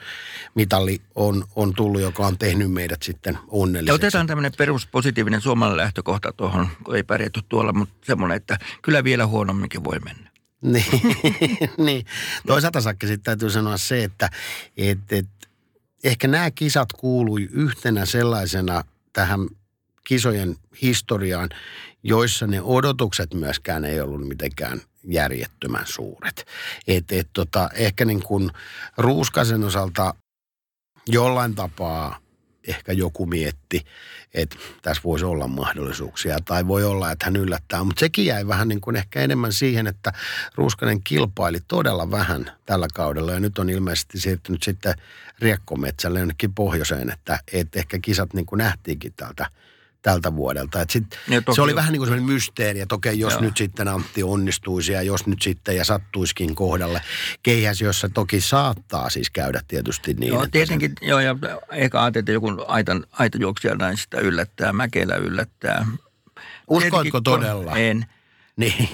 [0.54, 3.94] mitalli on, on tullut, joka on tehnyt meidät sitten Ja onnelliseksi.
[3.94, 9.26] otetaan tämmöinen peruspositiivinen suomalainen lähtökohta tuohon, kun ei pärjätty tuolla, mutta semmoinen, että kyllä vielä
[9.26, 10.35] huonomminkin voi mennä.
[10.62, 12.06] Niin, niin.
[12.46, 14.30] Toisaalta Sakki sitten täytyy sanoa se, että
[14.76, 15.26] et, et,
[16.04, 19.40] ehkä nämä kisat kuului yhtenä sellaisena tähän
[20.04, 21.48] kisojen historiaan,
[22.02, 26.46] joissa ne odotukset myöskään ei ollut mitenkään järjettömän suuret.
[26.86, 28.50] Et, et, tota, ehkä niin kuin
[28.96, 30.14] Ruuskasen osalta
[31.08, 32.18] jollain tapaa
[32.66, 33.84] ehkä joku mietti,
[34.34, 37.84] että tässä voisi olla mahdollisuuksia tai voi olla, että hän yllättää.
[37.84, 40.12] Mutta sekin jäi vähän niin kuin ehkä enemmän siihen, että
[40.54, 44.94] Ruuskanen kilpaili todella vähän tällä kaudella ja nyt on ilmeisesti siirtynyt sitten
[45.38, 49.50] riekkometsälle jonnekin pohjoiseen, että, että ehkä kisat niin kuin nähtiinkin tältä,
[50.06, 50.80] tältä vuodelta.
[50.80, 53.42] Et sit, Ja toki- se oli vähän niin kuin sellainen mysteeri, että okei, jos Joo.
[53.42, 57.00] nyt sitten Antti onnistuisi ja jos nyt sitten ja sattuisikin kohdalle.
[57.42, 60.32] Keihäs, jossa toki saattaa siis käydä tietysti niin.
[60.32, 61.36] joo, tietenkin, joo, ja
[61.72, 65.86] eikä ajatella, että joku aitan, aitajuoksija näin sitä yllättää, Mäkelä yllättää.
[66.70, 67.76] Uskoitko Tietenkin- todella?
[67.76, 68.06] En.
[68.60, 68.88] Niin,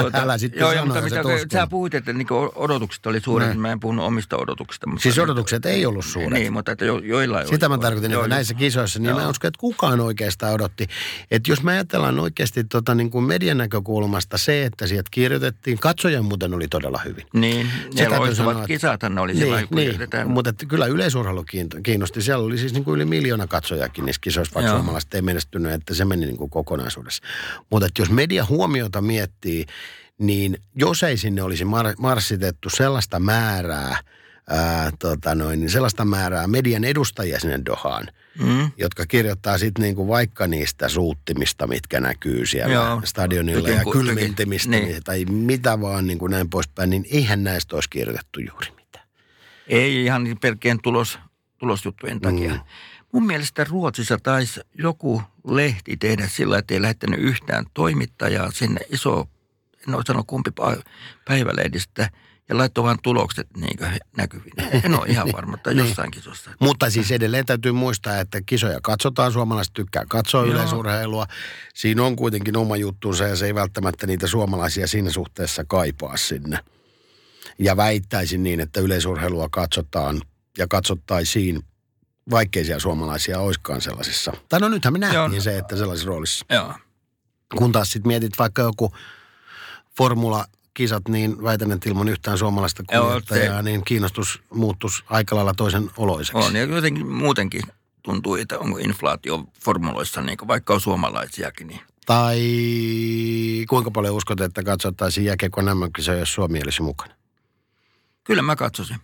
[0.00, 3.72] Tuota, älä sitten joo, mutta mitä, sä puhuit, että niinku odotukset oli suuret, niin mä
[3.72, 4.86] en puhunut omista odotuksista.
[4.86, 6.38] Mutta Siis odotukset ei ollut suuret.
[6.38, 9.18] Niin, mutta että jo, joillain oli Sitä mä tarkoitin, että näissä kisoissa, niin Joo.
[9.20, 10.86] mä uskon, että kukaan oikeastaan odotti.
[11.30, 16.24] Että jos me ajatellaan oikeasti tota, niin kuin median näkökulmasta se, että sieltä kirjoitettiin, katsojan
[16.24, 17.26] muuten oli todella hyvin.
[17.34, 19.96] Niin, ne loistavat sanoa, että- kisathan ne oli Niin, kun niin.
[20.26, 21.44] mutta että kyllä yleisurheilu
[21.82, 22.22] kiinnosti.
[22.22, 25.94] Siellä oli siis niin kuin yli miljoona katsojakin niissä kisoissa, vaikka suomalaiset ei menestynyt, että
[25.94, 27.22] se meni niin kuin kokonaisuudessa.
[27.70, 29.66] Mutta että jos media huomiota miettii,
[30.18, 33.96] niin jos ei sinne olisi mar- marssitettu sellaista määrää
[34.50, 38.70] ää, tota noin, niin sellaista määrää median edustajia sinne Dohaan, Mm.
[38.76, 43.00] jotka kirjoittaa sitten niinku vaikka niistä suuttimista, mitkä näkyy siellä Joo.
[43.04, 44.84] stadionilla Tykin ja kylmintimistä niin.
[44.88, 45.02] niin.
[45.04, 49.06] tai mitä vaan niin kuin näin poispäin, niin eihän näistä olisi kirjoitettu juuri mitään.
[49.66, 51.18] Ei ihan niin pelkkien tulos,
[51.58, 52.54] tulosjuttujen takia.
[52.54, 52.60] Mm.
[53.12, 59.28] Mun mielestä Ruotsissa taisi joku lehti tehdä sillä, että ei lähettänyt yhtään toimittajaa sinne iso,
[59.88, 60.50] en ole sanonut kumpi
[61.24, 62.10] päivälehdistä,
[62.48, 63.78] ja laittoi vain tulokset niin
[64.16, 64.52] näkyviin.
[64.84, 65.86] En ole ihan varma, että Niin.
[65.86, 66.50] jossain kisossa.
[66.60, 70.54] Mutta siis edelleen täytyy muistaa, että kisoja katsotaan, suomalaiset tykkää katsoa Joo.
[70.54, 71.26] yleisurheilua.
[71.74, 76.58] Siinä on kuitenkin oma juttunsa ja se ei välttämättä niitä suomalaisia siinä suhteessa kaipaa sinne.
[77.58, 80.20] Ja väittäisin niin, että yleisurheilua katsotaan
[80.58, 81.62] ja katsottaisiin,
[82.30, 84.32] vaikkei siellä suomalaisia oiskaan sellaisissa.
[84.48, 85.40] Tai no nythän me nähtiin Joo.
[85.40, 86.46] se, että sellaisissa roolissa.
[86.50, 86.74] Joo.
[87.56, 88.92] Kun taas sitten mietit vaikka joku
[89.96, 95.54] formula-kisat, niin väitän, että ilman yhtään suomalaista Joo, kuljettajaa, se- niin kiinnostus muuttuisi aika lailla
[95.54, 96.46] toisen oloiseksi.
[96.46, 97.62] On, ja jotenkin muutenkin
[98.02, 102.40] tuntuu, että onko inflaatio formuloissa, niin vaikka on suomalaisiakin, niin Tai
[103.68, 107.14] kuinka paljon uskot, että katsottaisiin jääkiekon MM-kisoja, jos Suomi olisi mukana?
[108.28, 108.96] Kyllä mä katsoisin.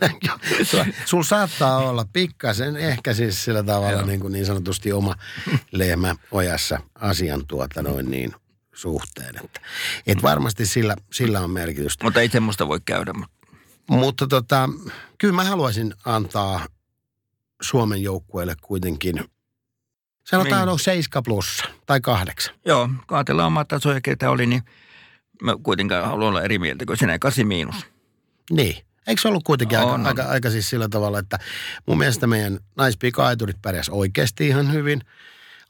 [1.04, 4.06] Sulla saattaa olla pikkasen, ehkä siis sillä tavalla Joo.
[4.06, 5.14] niin, kuin niin sanotusti oma
[5.72, 8.32] lehmä ojassa asian tuota noin niin
[8.74, 9.34] suhteen.
[9.44, 9.60] Että,
[10.06, 12.04] et varmasti sillä, sillä on merkitystä.
[12.04, 13.12] Mutta ei semmoista voi käydä.
[13.12, 13.36] Mutta
[13.90, 14.68] Mutta tota,
[15.18, 16.66] kyllä mä haluaisin antaa
[17.62, 19.24] Suomen joukkueelle kuitenkin,
[20.24, 20.72] sanotaan Niin.
[20.72, 22.54] on 7 plussa tai 8.
[22.64, 24.62] Joo, kun ajatellaan omaa tasoa ja ketä oli, niin
[25.42, 27.91] mä kuitenkaan haluan olla eri mieltä kuin sinä 8 miinus.
[28.56, 28.84] Niin.
[29.06, 30.06] Eikö se ollut kuitenkin On, aika, on.
[30.06, 31.38] aika, aika siis sillä tavalla, että
[31.86, 35.00] mun mielestä meidän naispikaiturit pärjäs oikeasti ihan hyvin.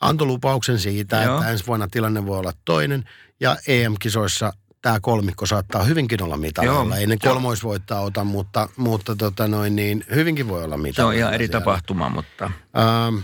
[0.01, 1.39] Antoi lupauksen siitä, Joo.
[1.39, 3.05] että ensi vuonna tilanne voi olla toinen.
[3.41, 4.53] Ja EM-kisoissa
[4.83, 6.75] tämä kolmikko saattaa hyvinkin olla mitalilla.
[6.75, 11.13] Joo, Ei ne kolmoisvoittaa ota, mutta, mutta tota noin, niin hyvinkin voi olla mitalilla.
[11.13, 11.61] Se on ihan eri siellä.
[11.61, 12.45] tapahtuma, mutta
[12.79, 13.19] Ähm,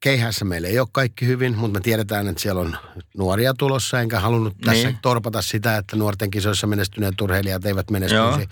[0.00, 2.76] keihässä meillä ei ole kaikki hyvin, mutta me tiedetään, että siellä on
[3.18, 4.98] nuoria tulossa, enkä halunnut tässä Niin.
[5.02, 8.40] torpata sitä, että nuorten kisoissa menestyneet urheilijat eivät menestyisi.
[8.40, 8.46] Joo.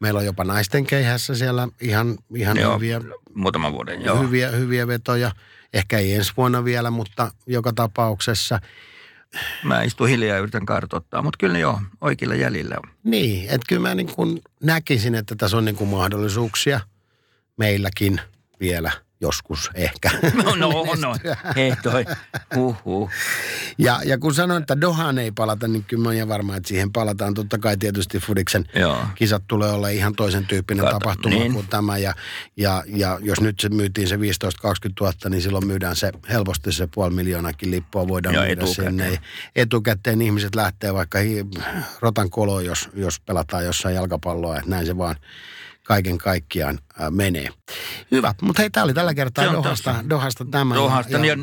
[0.00, 3.00] Meillä on jopa naisten keihässä siellä ihan, ihan joo, hyviä,
[3.34, 4.18] muutaman vuoden, joo.
[4.18, 5.30] hyviä, hyviä vetoja.
[5.72, 8.60] Ehkä ei ensi vuonna vielä, mutta joka tapauksessa.
[9.64, 12.90] Mä istun hiljaa ja yritän kartoittaa, mutta kyllä joo, oikeilla jäljillä on.
[13.04, 16.80] Niin, että kyllä mä niin kuin näkisin, että tässä on niin kuin mahdollisuuksia
[17.56, 18.20] meilläkin
[18.60, 18.92] vielä
[19.24, 20.10] joskus ehkä.
[20.44, 21.16] No, no, no.
[21.56, 22.04] Hei toi,
[22.56, 23.10] huhhuh.
[23.78, 26.92] Ja, ja kun sanoin, että Dohaan ei palata, niin kyllä mä ihan varma, että siihen
[26.92, 27.34] palataan.
[27.34, 28.98] Totta kai tietysti Fudiksen Joo.
[29.14, 31.52] kisat tulee olla ihan toisen tyyppinen Kato, tapahtuma niin.
[31.52, 31.98] kuin tämä.
[31.98, 32.14] Ja,
[32.56, 34.18] ja, ja jos nyt se myytiin se 15-20
[35.00, 38.86] 000, niin silloin myydään se helposti se puoli miljoonakin lippua voidaan Ja myydä etukäteen.
[38.90, 39.18] sinne.
[39.56, 41.44] Etukäteen ihmiset lähtee vaikka hi-
[42.00, 45.16] rotan koloon, jos, jos pelataan jossain jalkapalloa, että näin se vaan
[45.84, 46.78] kaiken kaikkiaan
[47.10, 47.48] menee.
[48.10, 50.04] Hyvä, mutta hei, tämä oli tällä kertaa Dohasta.
[50.10, 50.74] Dohasta tämä.
[50.74, 51.36] Dohasta ja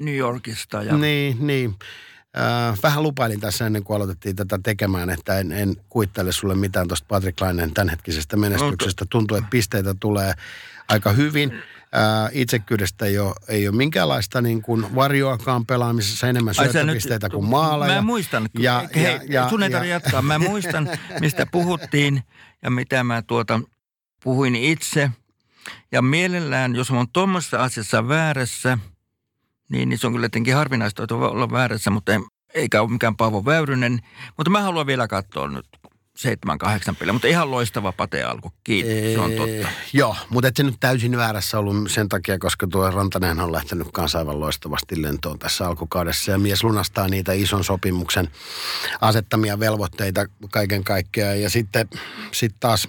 [0.00, 0.82] New Yorkista.
[0.82, 1.74] Ja, Niin, niin.
[2.38, 6.88] Äh, vähän lupailin tässä ennen kuin aloitettiin tätä tekemään, että en, en kuittele sulle mitään
[6.88, 9.04] tuosta Patrick Lainen tämänhetkisestä menestyksestä.
[9.10, 10.32] Tuntuu, että pisteitä tulee
[10.88, 11.52] aika hyvin.
[11.96, 17.94] Äh, itsekyydestä ei ole, ei ole minkäänlaista niin kuin varjoakaan pelaamisessa, enemmän syöttöpisteitä kuin maaleja.
[17.94, 20.22] Mä muistan, Ja- ja, hei, ja- ja, ja- sun ei ja- tarvitse jatkaa.
[20.22, 20.88] Mä muistan,
[21.20, 22.22] mistä puhuttiin
[22.62, 23.60] ja mitä mä tuota
[24.24, 25.10] puhuin itse.
[25.92, 28.78] Ja mielellään, jos mä oon tuommoisessa asiassa väärässä,
[29.68, 32.18] niin, niin se on kyllä jotenkin harvinaista että olla väärässä, mutta ei,
[32.54, 33.98] eikä ole mikään Paavo Väyrynen.
[34.36, 35.66] Mutta mä haluan vielä katsoa nyt
[36.16, 38.52] seitsemän, kahdeksan peliä, mutta ihan loistava pate alku.
[38.64, 39.68] Kiitos, se on totta.
[39.92, 43.88] Joo, mutta et se nyt täysin väärässä ollut sen takia, koska tuo Rantanen on lähtenyt
[44.18, 46.30] aivan loistavasti lentoon tässä alkukaudessa.
[46.30, 48.28] Ja mies lunastaa niitä ison sopimuksen
[49.00, 51.40] asettamia velvoitteita kaiken kaikkiaan.
[51.40, 51.88] Ja sitten
[52.32, 52.88] sit taas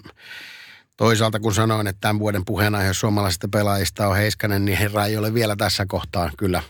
[1.00, 5.34] toisaalta kun sanoin, että tämän vuoden puheenaihe suomalaisista pelaajista on Heiskanen, niin herra ei ole
[5.34, 6.64] vielä tässä kohtaa kyllä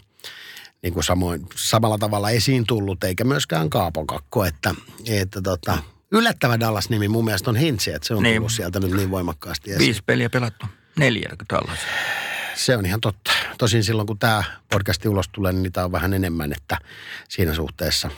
[0.82, 4.76] niin kuin samoin, samalla tavalla esiin tullut, eikä myöskään Kaapokakko, että,
[5.08, 5.78] että tota,
[6.12, 8.36] yllättävä Dallas-nimi mun mielestä on Hintsi, että se on Niin.
[8.36, 9.86] tullut sieltä nyt niin voimakkaasti esiin.
[9.86, 10.66] Viisi peliä pelattu.
[10.96, 11.88] Neljä tällaisia.
[12.56, 13.32] Se on ihan totta.
[13.58, 16.78] Tosin silloin, kun tämä podcasti ulos tulee, niin niitä on vähän enemmän, että
[17.30, 18.10] siinä suhteessa,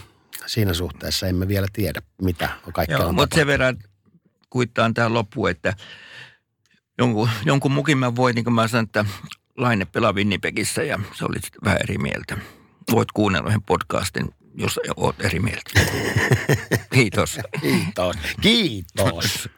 [0.46, 3.78] siinä suhteessa emme vielä tiedä, mitä kaikkea Joo, on mutta sen verran
[4.52, 5.74] kuittaan tähän loppuun, että
[6.98, 9.06] jonkun, jonkun mukin mä voin, niin kuin mä sanoin, että
[9.58, 12.38] Laine pelaa Winnipegissä ja se oli sitten vähän eri mieltä.
[12.92, 15.72] Voit kuunnella yhden podcastin, jos oot eri mieltä.
[16.94, 17.40] Kiitos.
[17.62, 18.16] Kiitos.
[18.42, 19.50] Kiitos.